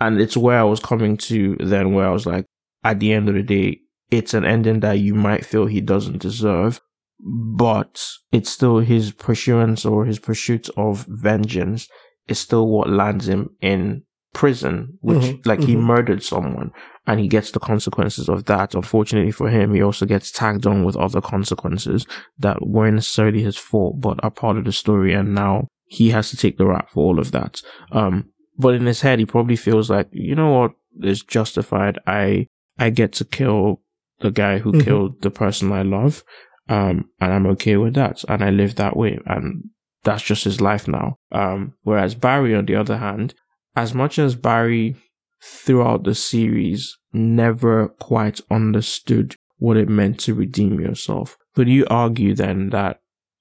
[0.00, 2.46] and it's where I was coming to then where I was like,
[2.84, 3.80] at the end of the day,
[4.10, 6.80] it's an ending that you might feel he doesn't deserve,
[7.20, 11.88] but it's still his pursuance or his pursuit of vengeance
[12.28, 15.82] is still what lands him in prison, which Mhm, like he mhm.
[15.82, 16.70] murdered someone
[17.06, 18.74] and he gets the consequences of that.
[18.74, 22.06] Unfortunately for him, he also gets tagged on with other consequences
[22.38, 25.12] that weren't necessarily his fault, but are part of the story.
[25.12, 27.60] And now he has to take the rap for all of that.
[27.90, 31.98] Um, but in his head, he probably feels like, you know what, it's justified.
[32.06, 32.46] I,
[32.78, 33.82] I get to kill
[34.20, 34.84] the guy who Mhm.
[34.84, 36.22] killed the person I love.
[36.68, 38.24] Um, and I'm okay with that.
[38.28, 39.18] And I live that way.
[39.26, 39.64] And
[40.04, 41.16] that's just his life now.
[41.32, 43.34] Um, whereas Barry, on the other hand,
[43.74, 44.96] as much as Barry
[45.42, 52.34] throughout the series never quite understood what it meant to redeem yourself, could you argue
[52.34, 53.00] then that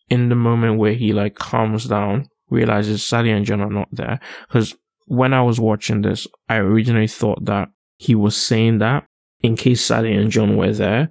[0.10, 4.20] in the moment where he like calms down, realizes Sally and John are not there?
[4.48, 4.76] Because
[5.06, 9.06] when I was watching this, I originally thought that he was saying that
[9.42, 11.10] in case Sally and John were there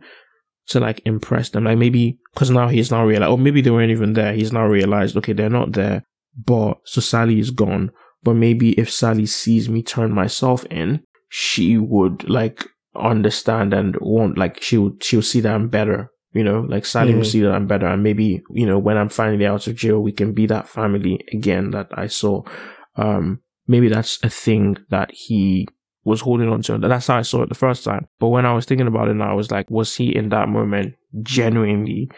[0.69, 1.65] to like impress them.
[1.65, 4.33] Like maybe because now he's now realized, or maybe they weren't even there.
[4.33, 6.05] He's now realized, okay, they're not there,
[6.37, 7.91] but so Sally is gone.
[8.23, 14.37] But maybe if Sally sees me turn myself in, she would like understand and won't
[14.37, 16.11] like she would she'll see that I'm better.
[16.33, 19.09] You know, like Sally will see that I'm better, and maybe you know when I'm
[19.09, 22.43] finally out of jail, we can be that family again that I saw.
[22.95, 25.67] Um, maybe that's a thing that he
[26.05, 26.79] was holding on to.
[26.79, 28.07] That's how I saw it the first time.
[28.19, 30.49] But when I was thinking about it now, I was like, was he in that
[30.49, 32.11] moment genuinely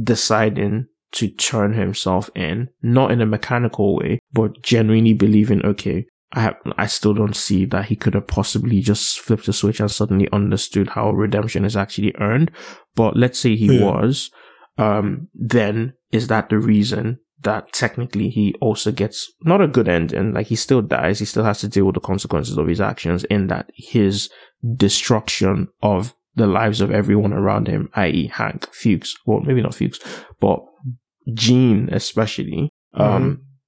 [0.00, 6.40] deciding to turn himself in, not in a mechanical way, but genuinely believing, okay, I
[6.40, 9.90] have, I still don't see that he could have possibly just flipped the switch and
[9.90, 12.50] suddenly understood how redemption is actually earned.
[12.96, 13.84] But let's say he yeah.
[13.84, 14.30] was,
[14.76, 20.32] um, then is that the reason that technically he also gets not a good ending?
[20.32, 21.20] Like he still dies.
[21.20, 24.28] He still has to deal with the consequences of his actions in that his
[24.76, 28.26] destruction of the lives of everyone around him, i.e.
[28.26, 30.00] Hank, Fuches, well, maybe not Fuches,
[30.40, 30.58] but
[31.32, 33.08] Gene especially, um,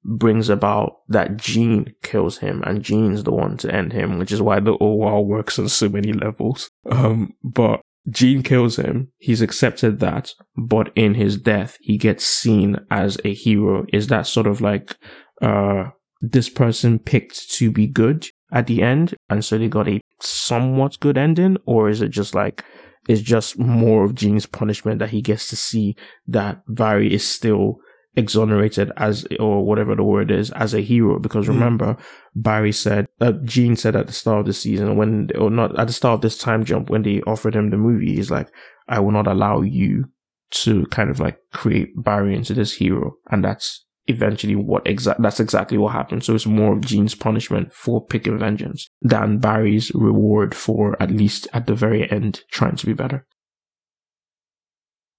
[0.04, 0.16] mm-hmm.
[0.16, 4.42] brings about that Gene kills him and Gene's the one to end him, which is
[4.42, 6.70] why the OWAL works on so many levels.
[6.90, 9.10] Um, but Gene kills him.
[9.18, 13.84] He's accepted that, but in his death, he gets seen as a hero.
[13.92, 14.96] Is that sort of like,
[15.42, 15.90] uh,
[16.20, 21.00] this person picked to be good at the end, and so they got a somewhat
[21.00, 22.64] good ending, or is it just like
[23.08, 25.96] it's just more of Gene's punishment that he gets to see
[26.26, 27.80] that Barry is still
[28.16, 31.52] exonerated as or whatever the word is as a hero because hmm.
[31.52, 32.00] remember mm.
[32.34, 35.86] Barry said uh, Gene said at the start of the season when or not at
[35.86, 38.48] the start of this time jump when they offered him the movie he's like
[38.88, 40.06] I will not allow you
[40.52, 45.40] to kind of like create Barry into this hero and that's eventually what exact that's
[45.40, 46.24] exactly what happened.
[46.24, 51.48] So it's more of Gene's punishment for picking vengeance than Barry's reward for at least
[51.52, 53.26] at the very end trying to be better.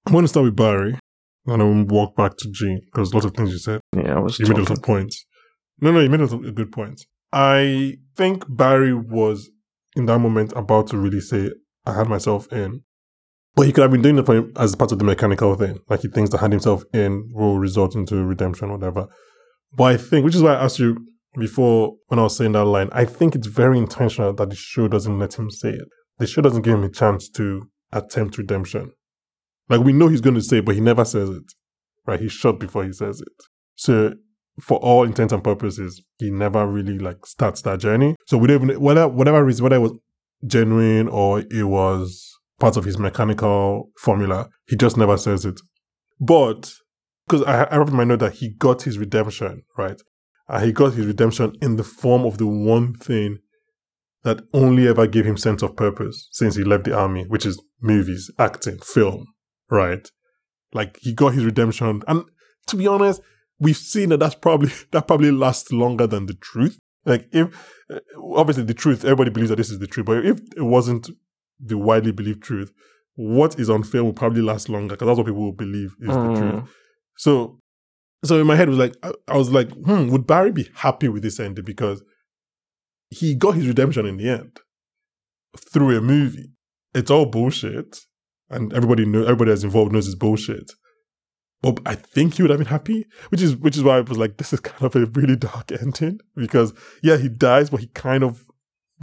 [0.05, 0.97] I'm to start with Barry
[1.45, 3.81] and then walk back to Gene because lots of things you said.
[3.95, 4.39] Yeah, I was.
[4.39, 4.61] You talking.
[4.61, 5.25] made a lot of points.
[5.81, 7.01] No, no, you made a, a good point.
[7.31, 9.49] I think Barry was
[9.95, 11.51] in that moment about to really say,
[11.85, 12.83] "I had myself in,"
[13.57, 15.79] But he could have been doing it as part of the mechanical thing.
[15.89, 19.07] Like he thinks to hand himself in will result into redemption or whatever.
[19.75, 20.95] But I think, which is why I asked you
[21.39, 24.87] before when I was saying that line, I think it's very intentional that the show
[24.87, 25.87] doesn't let him say it.
[26.19, 28.91] The show doesn't give him a chance to attempt redemption.
[29.69, 31.51] Like we know he's going to say it, but he never says it.
[32.05, 32.19] Right?
[32.19, 33.43] He's shot before he says it.
[33.73, 34.13] So
[34.61, 38.17] for all intents and purposes, he never really like starts that journey.
[38.27, 39.93] So we don't even whatever whatever reason, whether it was
[40.45, 44.49] genuine or it was part of his mechanical formula.
[44.67, 45.59] He just never says it.
[46.19, 46.71] But
[47.27, 50.01] because I, I in my note that he got his redemption, right?
[50.49, 53.39] Uh, he got his redemption in the form of the one thing
[54.23, 57.61] that only ever gave him sense of purpose since he left the army, which is
[57.81, 59.25] movies, acting, film,
[59.69, 60.09] right?
[60.73, 62.23] Like he got his redemption, and
[62.67, 63.21] to be honest,
[63.59, 66.77] we've seen that that's probably that probably lasts longer than the truth.
[67.05, 67.47] Like if
[67.89, 67.99] uh,
[68.35, 71.09] obviously the truth, everybody believes that this is the truth, but if it wasn't
[71.59, 72.71] the widely believed truth,
[73.15, 76.35] what is unfair will probably last longer because that's what people will believe is mm.
[76.35, 76.69] the truth.
[77.17, 77.59] So,
[78.23, 81.07] so in my head was like, I, I, was like, hmm, would Barry be happy
[81.07, 82.03] with this ending because
[83.09, 84.59] he got his redemption in the end
[85.73, 86.51] through a movie.
[86.93, 87.99] It's all bullshit,
[88.49, 90.71] and everybody know everybody that's involved knows it's bullshit.
[91.61, 94.17] But I think he would have been happy, which is which is why I was
[94.17, 97.87] like, this is kind of a really dark ending because yeah, he dies, but he
[97.87, 98.43] kind of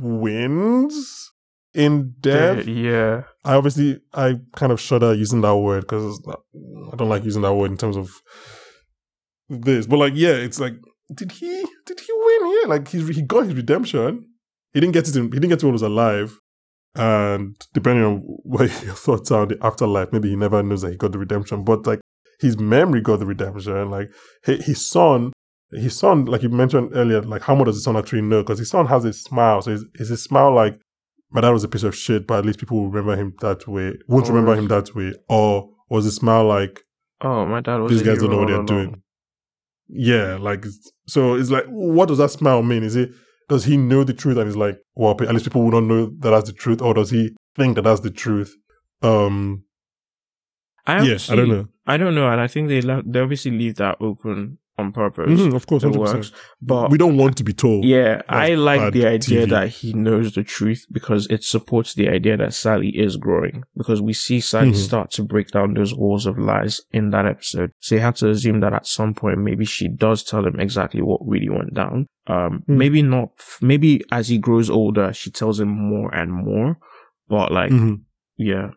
[0.01, 1.33] wins
[1.75, 2.66] in depth.
[2.66, 3.25] Yeah.
[3.45, 7.55] I obviously I kind of shudder using that word because I don't like using that
[7.55, 8.11] word in terms of
[9.49, 9.87] this.
[9.87, 10.75] But like, yeah, it's like,
[11.14, 12.66] did he did he win here?
[12.68, 14.27] Like he he got his redemption.
[14.72, 15.16] He didn't get it.
[15.16, 16.39] In, he didn't get it when he was alive.
[16.97, 20.93] And depending on what your thoughts are on the afterlife, maybe he never knows that
[20.93, 21.64] he got the redemption.
[21.64, 22.01] But like
[22.41, 23.91] his memory got the redemption.
[23.91, 24.11] Like
[24.45, 25.33] his son,
[25.72, 28.43] his son, like you mentioned earlier, like how much does his son actually know?
[28.43, 29.62] Because his son has a smile.
[29.62, 30.79] So is, is his smile like
[31.35, 33.66] my dad was a piece of shit, but at least people will remember him that
[33.66, 33.99] way.
[34.07, 35.12] Won't oh, remember him that way.
[35.28, 36.80] Or was it smile like,
[37.20, 39.03] oh, my dad was these guys don't know what they're doing.
[39.89, 40.64] Yeah, like
[41.07, 41.35] so.
[41.35, 42.85] It's like, what does that smile mean?
[42.85, 43.11] Is it
[43.49, 46.07] does he know the truth and he's like, well, at least people will not know
[46.20, 48.55] that that's the truth, or does he think that that's the truth?
[49.03, 49.64] Um,
[50.87, 51.66] I yeah, I don't know.
[51.87, 55.41] I don't know, and I think they they obviously leave that open on purpose.
[55.41, 56.14] Mhm, of course, It 100%.
[56.16, 57.85] works, but we don't want to be told.
[57.85, 59.51] Yeah, I like the idea TV.
[59.51, 63.62] that he knows the truth because it supports the idea that Sally is growing.
[63.77, 64.77] Because we see Sally Mhm.
[64.77, 67.70] start to break down those walls of lies in that episode.
[67.79, 71.03] So you have to assume that at some point maybe she does tell him exactly
[71.03, 72.07] what really went down.
[72.27, 72.79] Um, Hmm.
[72.79, 73.29] maybe not.
[73.62, 76.79] Maybe as he grows older, she tells him more and more.
[77.29, 78.01] But like, Mhm.
[78.37, 78.70] yeah,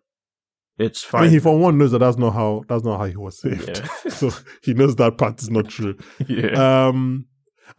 [0.78, 1.22] it's fine.
[1.22, 3.40] I mean, he for one knows that that's not how that's not how he was
[3.40, 3.68] saved.
[3.68, 4.10] Yeah.
[4.12, 4.32] so
[4.64, 5.98] he knows that part is not true.
[6.28, 6.88] yeah.
[6.88, 7.26] Um,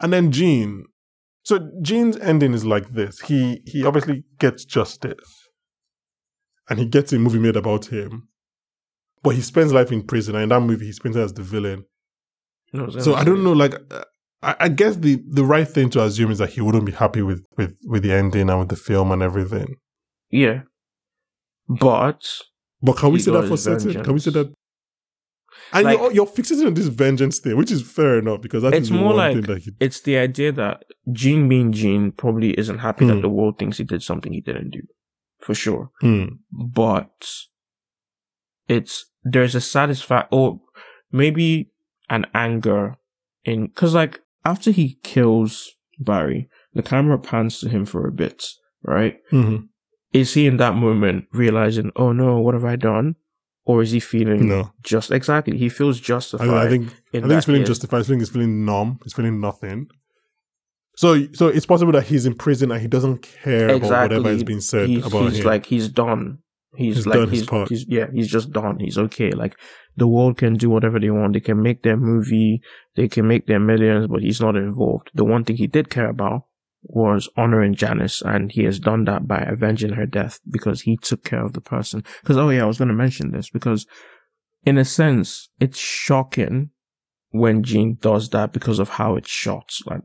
[0.01, 0.85] and then Gene.
[1.43, 3.21] So Gene's ending is like this.
[3.21, 5.47] He he obviously gets justice,
[6.69, 8.27] and he gets a movie made about him.
[9.23, 11.41] But he spends life in prison, and in that movie, he spends it as the
[11.43, 11.85] villain.
[12.71, 13.51] No, So I don't know.
[13.53, 14.03] Like, uh,
[14.43, 17.21] I, I guess the the right thing to assume is that he wouldn't be happy
[17.21, 19.75] with with with the ending and with the film and everything.
[20.29, 20.61] Yeah,
[21.67, 22.23] but
[22.81, 24.03] But can we say that for certain?
[24.03, 24.53] Can we say that?
[25.73, 28.75] And Like- you're, you're fixating on this vengeance thing, which is fair enough because that's
[28.77, 29.71] It's more like- he.
[29.79, 33.11] it's the idea that Gene being Gene probably isn't happy Hmm.
[33.11, 34.81] that the world thinks he did something he didn't do,
[35.39, 35.91] for sure.
[36.01, 36.25] Hmm.
[36.51, 37.27] But
[38.67, 40.61] it's there's a satisfy or
[41.11, 41.71] maybe
[42.09, 42.97] an anger
[43.43, 45.69] in because like after he kills
[45.99, 48.45] Barry, the camera pans to him for a bit,
[48.83, 49.17] right?
[49.31, 49.67] Mhm.
[50.13, 53.15] Is he in that moment realizing, oh no, what have I done?
[53.65, 55.55] Or is he feeling No, just exactly?
[55.57, 56.49] He feels I, justified.
[56.49, 57.97] I think I in think he's feeling he is- justified.
[57.97, 58.99] He's feeling he's feeling numb.
[59.03, 59.87] He's feeling nothing.
[60.95, 64.43] So so it's possible that he's in prison and he doesn't care about whatever is
[64.43, 65.45] being said he's, about he's him.
[65.45, 66.39] like he's done.
[66.75, 67.69] He's, He's like done his part.
[67.69, 68.79] he's yeah he's just done.
[68.79, 69.31] He's okay.
[69.31, 69.55] Like
[69.97, 71.33] the world can do whatever they want.
[71.33, 72.61] They can make their movie.
[72.95, 75.09] They can make their millions, but he's not involved.
[75.13, 76.43] The one thing he did care about
[76.83, 81.23] was honoring Janice, and he has done that by avenging her death because he took
[81.23, 82.03] care of the person.
[82.21, 83.85] Because oh yeah, I was going to mention this because
[84.65, 86.69] in a sense it's shocking
[87.31, 89.71] when Gene does that because of how it's shot.
[89.85, 90.01] Like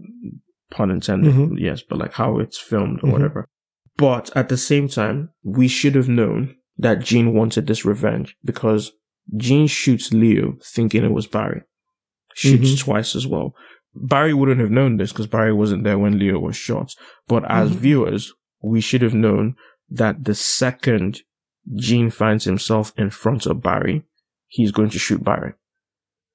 [0.70, 1.58] pun intended, Mhm.
[1.60, 3.12] yes, but like how it's filmed or Mhm.
[3.12, 3.48] whatever.
[3.96, 8.90] But at the same time, we should have known that Gene wanted this revenge because
[9.36, 11.62] Gene shoots Leo thinking it was Barry.
[12.34, 12.80] Shoots Mhm.
[12.80, 13.54] twice as well.
[13.94, 16.94] Barry wouldn't have known this because Barry wasn't there when Leo was shot.
[17.28, 17.76] But as Mhm.
[17.76, 18.32] viewers,
[18.62, 19.56] we should have known
[19.90, 21.22] that the second
[21.76, 24.02] Gene finds himself in front of Barry,
[24.48, 25.54] he's going to shoot Barry.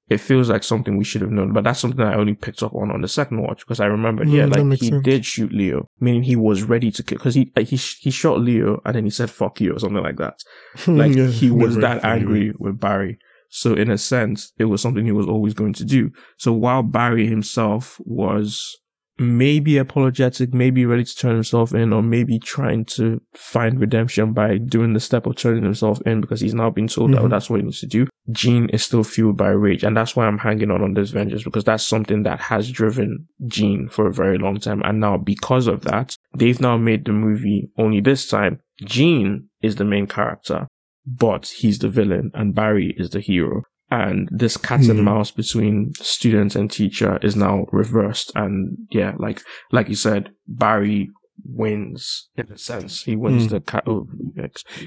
[0.10, 2.74] It feels like something we should have known, but that's something I only picked up
[2.74, 5.04] on on the second watch because I remembered, Mm, yeah, like he sense.
[5.04, 8.82] did shoot Leo, meaning he was ready to kill because he he he shot Leo
[8.86, 10.40] and then he said "fuck you" or something like that.
[10.88, 13.20] Like Yeah, he was that angry with Barry.
[13.50, 16.12] So in a sense, it was something he was always going to do.
[16.38, 18.78] So while Barry himself was
[19.18, 24.58] maybe apologetic, maybe ready to turn himself in, or maybe trying to find redemption by
[24.58, 27.30] doing the step of turning himself in because he's now been told that Mhm.
[27.30, 28.08] that's what he needs to do.
[28.32, 31.44] Gene is still fueled by rage, and that's why I'm hanging on on this vengeance
[31.44, 34.82] because that's something that has driven Gene for a very long time.
[34.86, 38.60] And now because of that, they've now made the movie only this time.
[38.86, 40.68] Gene is the main character,
[41.06, 43.64] but he's the villain, and Barry is the hero.
[43.92, 45.04] And this cat and Mhm.
[45.04, 48.32] mouse between student and teacher is now reversed.
[48.36, 49.42] And yeah, like
[49.72, 51.10] like you said, Barry
[51.44, 53.04] wins in a sense.
[53.04, 53.50] He wins Mm.
[53.50, 53.84] the cat.
[53.88, 54.08] Oh,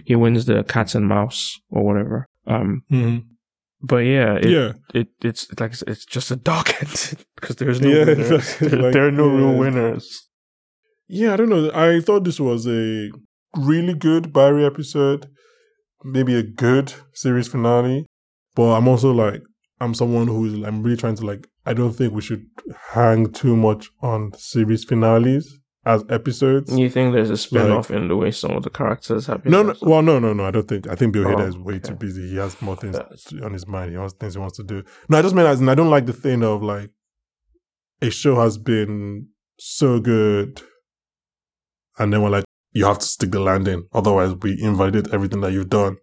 [0.04, 2.28] he wins the cat and mouse or whatever.
[2.46, 3.24] Um, Mhm.
[3.82, 7.88] but yeah, it, yeah, it it's like it's just a dark end because there's no
[7.88, 8.04] Yeah,
[8.60, 10.28] There, like, there are no real winners.
[11.08, 11.32] yeah.
[11.32, 11.70] I don't know.
[11.74, 13.10] I thought this was a
[13.56, 15.26] really good Barry episode,
[16.04, 18.06] maybe a good series finale.
[18.54, 19.42] But I'm also like,
[19.80, 21.48] I'm someone who's I'm really trying to like.
[21.64, 22.44] I don't think we should
[22.90, 26.76] hang too much on series finales as episodes.
[26.76, 29.52] You think there's a spin off in the way some of the characters have been?
[29.52, 30.44] No, no, well, no, no, no.
[30.44, 30.88] I don't think.
[30.88, 32.28] I think Bill Hader Oh, is way too busy.
[32.30, 32.96] He has more things
[33.26, 33.90] to- on his mind.
[33.92, 34.82] He has things he wants to do.
[35.08, 36.90] No, I just mean as in I don't like the thing of like
[38.00, 39.28] a show has been
[39.58, 40.60] so good,
[41.98, 45.52] and then we're like, you have to stick the landing, otherwise we invalidate everything that
[45.52, 45.96] you've done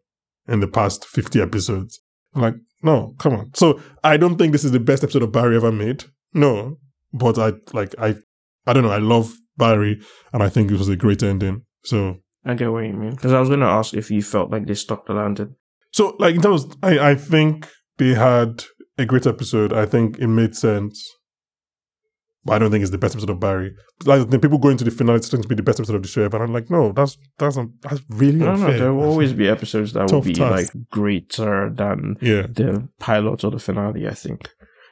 [0.48, 2.00] in the past fifty episodes.
[2.34, 3.52] I'm like, no, come on.
[3.56, 6.06] So I don't think this is the best episode of Barry ever made.
[6.34, 6.78] No,
[7.14, 8.16] but I like I,
[8.66, 8.92] I don't know.
[8.92, 10.00] I love Barry,
[10.34, 11.66] and I think it was a great ending.
[11.84, 13.12] So I get what you mean.
[13.12, 15.56] Because I was going to ask if you felt like they stuck the landing.
[15.92, 17.68] So, like in terms, I I think
[17.98, 18.64] they had
[18.98, 19.74] a great episode.
[19.74, 21.04] I think it made sense.
[22.50, 23.76] But I don't think it's the best episode of Barry.
[24.06, 26.02] Like the people going to the finale it's going to be the best episode of
[26.02, 28.72] the show, but I'm like, no, that's that's that's really No, unfair.
[28.72, 30.74] no, there will always be episodes that will be task.
[30.74, 32.48] like greater than yeah.
[32.50, 34.08] the pilot or the finale.
[34.08, 34.50] I think.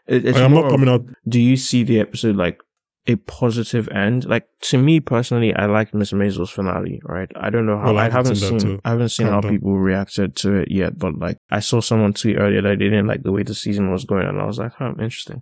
[0.08, 1.06] It, it's I'm not of, coming out.
[1.28, 2.62] Do you see the episode like
[3.08, 4.26] a positive end.
[4.26, 7.30] Like to me personally, I liked Miss Maisel's finale, right?
[7.36, 8.82] I don't know how Well, I haven't seen seen.
[8.84, 9.52] I haven't seen how down.
[9.52, 13.08] people reacted to it yet, but like I saw someone tweet earlier that they didn't
[13.08, 15.42] like the way the season was going and I was like, huh, interesting.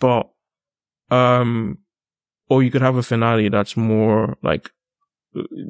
[0.00, 0.30] But
[1.12, 1.78] um
[2.48, 4.70] or you could have a finale that's more like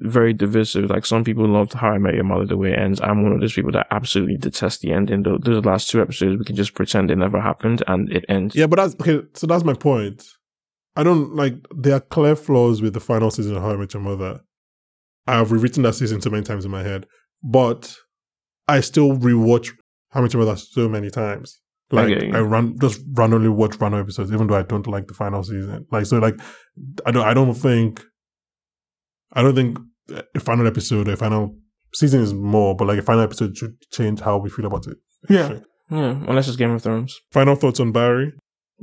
[0.01, 0.91] very divisive.
[0.91, 3.01] Like some people loved How I Met Your Mother the way it ends.
[3.01, 5.23] I'm one of those people that absolutely detest the ending.
[5.23, 8.55] Those those last two episodes, we can just pretend it never happened and it ends.
[8.57, 9.27] Yeah, but that's okay.
[9.35, 10.25] So that's my point.
[10.97, 13.95] I don't like there are clear flaws with the final season of How I Met
[13.95, 14.41] Your Mother.
[15.27, 17.07] I have rewritten that season so many times in my head,
[17.43, 17.97] but
[18.67, 19.71] I still rewatch
[20.11, 21.61] How I Met Your Mother so many times.
[21.97, 22.35] Like get you.
[22.35, 25.87] I run just randomly watch random episodes, even though I don't like the final season.
[25.91, 26.37] Like so, like
[27.07, 27.25] I don't.
[27.27, 28.03] I don't think.
[29.33, 29.79] I don't think
[30.35, 31.57] a final episode, a final
[31.95, 34.97] season is more, but like a final episode should change how we feel about it.
[35.29, 35.59] Yeah.
[35.91, 37.19] Yeah, unless it's Game of Thrones.
[37.33, 38.33] Final thoughts on Barry.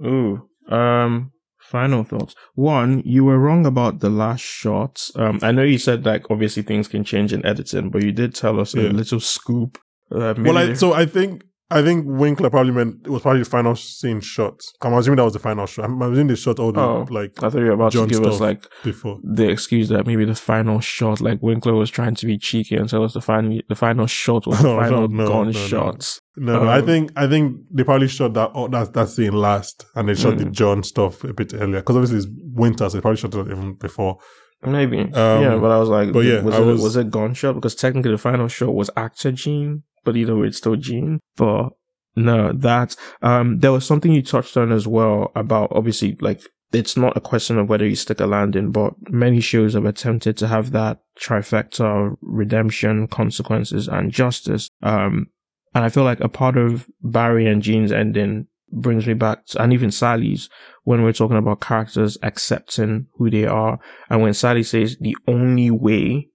[0.05, 0.47] Ooh.
[0.69, 2.35] Um final thoughts.
[2.55, 5.09] One, you were wrong about the last shot.
[5.15, 8.33] Um I know you said like obviously things can change in editing, but you did
[8.35, 8.89] tell us Yeah.
[8.89, 9.77] a little scoop.
[10.11, 13.49] Uh, Well, I, so I think I think Winkler probably meant it was probably the
[13.49, 14.59] final scene shot.
[14.81, 15.85] I'm assuming that was the final shot.
[15.85, 18.13] I'm assuming they shot all the Oh, like I thought you were about John to
[18.15, 19.19] give us like before.
[19.23, 22.89] the excuse that maybe the final shot, like Winkler was trying to be cheeky and
[22.89, 25.67] tell us the final the final shot was the No, final no, gun no, no.
[25.67, 26.19] shot.
[26.37, 29.33] No, no, I Um, think I think they probably shot that oh, that that scene
[29.33, 30.51] last, and they shot the Mm.
[30.51, 33.73] John stuff a bit earlier because obviously it's winter, so they probably shot it even
[33.75, 34.17] before.
[34.65, 34.97] Maybe.
[34.97, 37.55] yeah, but I was like, but yeah, was, I it, was- was it gunshot?
[37.55, 41.19] Because technically the final shot was actor Gene, but either way, it's still Gene.
[41.35, 41.69] But
[42.15, 46.41] no, that, um, there was something you touched on as well about obviously like,
[46.71, 50.37] it's not a question of whether you stick a landing, but many shows have attempted
[50.37, 54.69] to have that trifecta of redemption, consequences, and justice.
[54.83, 55.27] Um,
[55.73, 59.61] and I feel like a part of Barry and Gene's ending brings me back to,
[59.61, 60.49] and even Sally's
[60.83, 63.79] when we're talking about characters accepting who they are.
[64.09, 66.29] And when Sally says the only way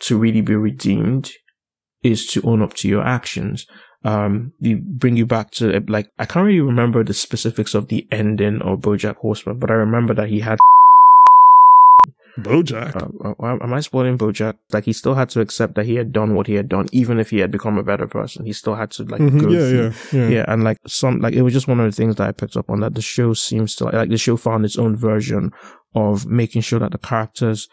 [0.00, 1.32] to really be redeemed
[2.04, 3.66] is to own up to your actions.
[4.04, 8.06] Um, they bring you back to like, I can't really remember the specifics of the
[8.12, 10.58] ending of Bojack Horseman, but I remember that he had
[12.38, 12.96] BoJack.
[13.24, 14.58] uh, uh, am I spoiling BoJack?
[14.72, 17.20] Like he still had to accept that he had done what he had done, even
[17.20, 18.44] if he had become a better person.
[18.44, 19.92] He still had to like Mhm, go yeah, through.
[20.20, 22.28] yeah, yeah, Yeah, and like some, like it was just one of the things that
[22.28, 24.96] I picked up on that the show seems to like the show found its own
[24.96, 25.52] version
[25.94, 27.68] of making sure that the characters,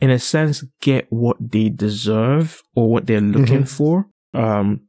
[0.00, 4.80] in a sense, get what they deserve or what they're looking for, um,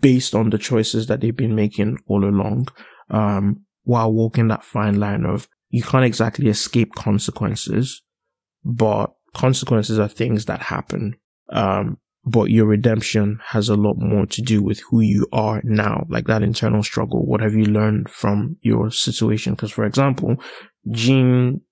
[0.00, 2.68] based on the choices that they've been making all along,
[3.10, 8.02] um, while walking that fine line of you can't exactly escape consequences,
[8.64, 11.16] but consequences are things that happen.
[11.50, 16.06] Um, but your redemption has a lot more to do with who you are now,
[16.10, 17.24] like that internal struggle.
[17.24, 19.54] What have you learned from your situation?
[19.54, 20.36] Because, for example,
[20.90, 21.62] Gene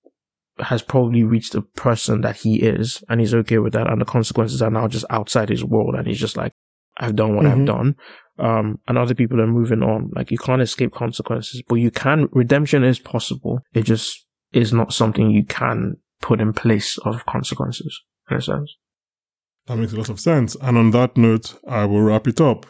[0.61, 4.05] has probably reached the person that he is, and he's okay with that, and the
[4.05, 6.53] consequences are now just outside his world, and he's just like,
[6.97, 7.65] I've done what I've Mhm.
[7.65, 7.95] done.
[8.37, 10.11] Um, and other people are moving on.
[10.15, 13.59] Like, you can't escape consequences, but you can, redemption is possible.
[13.73, 18.75] It just is not something you can put in place of consequences, in a sense.
[19.67, 20.55] That makes a lot of sense.
[20.61, 22.65] And on that note, I will wrap it up.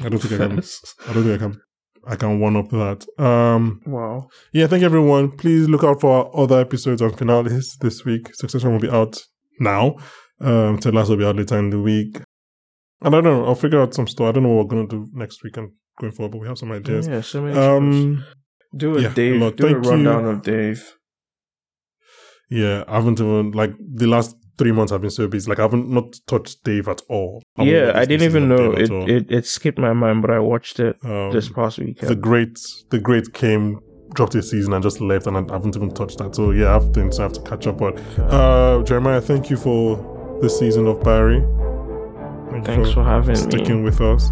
[0.00, 0.58] I don't think I can.
[1.08, 1.60] I don't think I can.
[2.10, 3.06] I can one up that.
[3.22, 4.28] Um, Wow.
[4.52, 5.30] yeah, thank everyone.
[5.36, 8.34] Please look out for our other episodes and finales this week.
[8.34, 9.18] Succession will be out
[9.60, 9.96] now.
[10.40, 12.16] Um, Ted Lasso will be out later in the week.
[13.02, 13.44] And I don't know.
[13.44, 14.28] I'll figure out some stuff.
[14.28, 16.58] I don't know what we're gonna do next week and going forward, but we have
[16.58, 17.06] some ideas.
[17.06, 17.58] Yeah, so many.
[17.58, 18.24] Um,
[18.74, 19.40] Do it, yeah, a Dave.
[19.40, 19.56] lot.
[19.56, 19.90] Do a Thank you.
[19.90, 20.94] rundown of Dave.
[22.50, 25.48] yeah, I haven't even like the last three months have been so busy.
[25.48, 27.42] Like I haven't not touched Dave at all.
[27.56, 29.30] haven't yeah, I didn't even know it, it.
[29.30, 32.10] It skipped my mind, but I watched it Um, this past weekend.
[32.10, 32.58] the great
[32.90, 33.80] the great came
[34.14, 36.72] dropped his season and just left and I haven't even touched that so yeah I
[36.74, 40.86] have things I have to catch up on uh Jeremiah thank you for this season
[40.86, 41.40] of Barry
[42.50, 43.82] Thank Thanks for having sticking me.
[43.82, 44.30] with us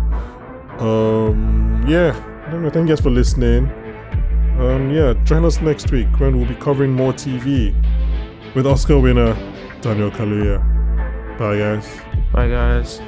[0.80, 2.14] um yeah
[2.46, 3.66] I don't know thank you guys for listening
[4.58, 7.74] um yeah join us next week when we'll be covering more TV
[8.54, 9.34] with Oscar winner
[9.86, 10.58] Daniel Kaluuya
[11.38, 11.86] bye guys
[12.36, 13.00] Bye, guys.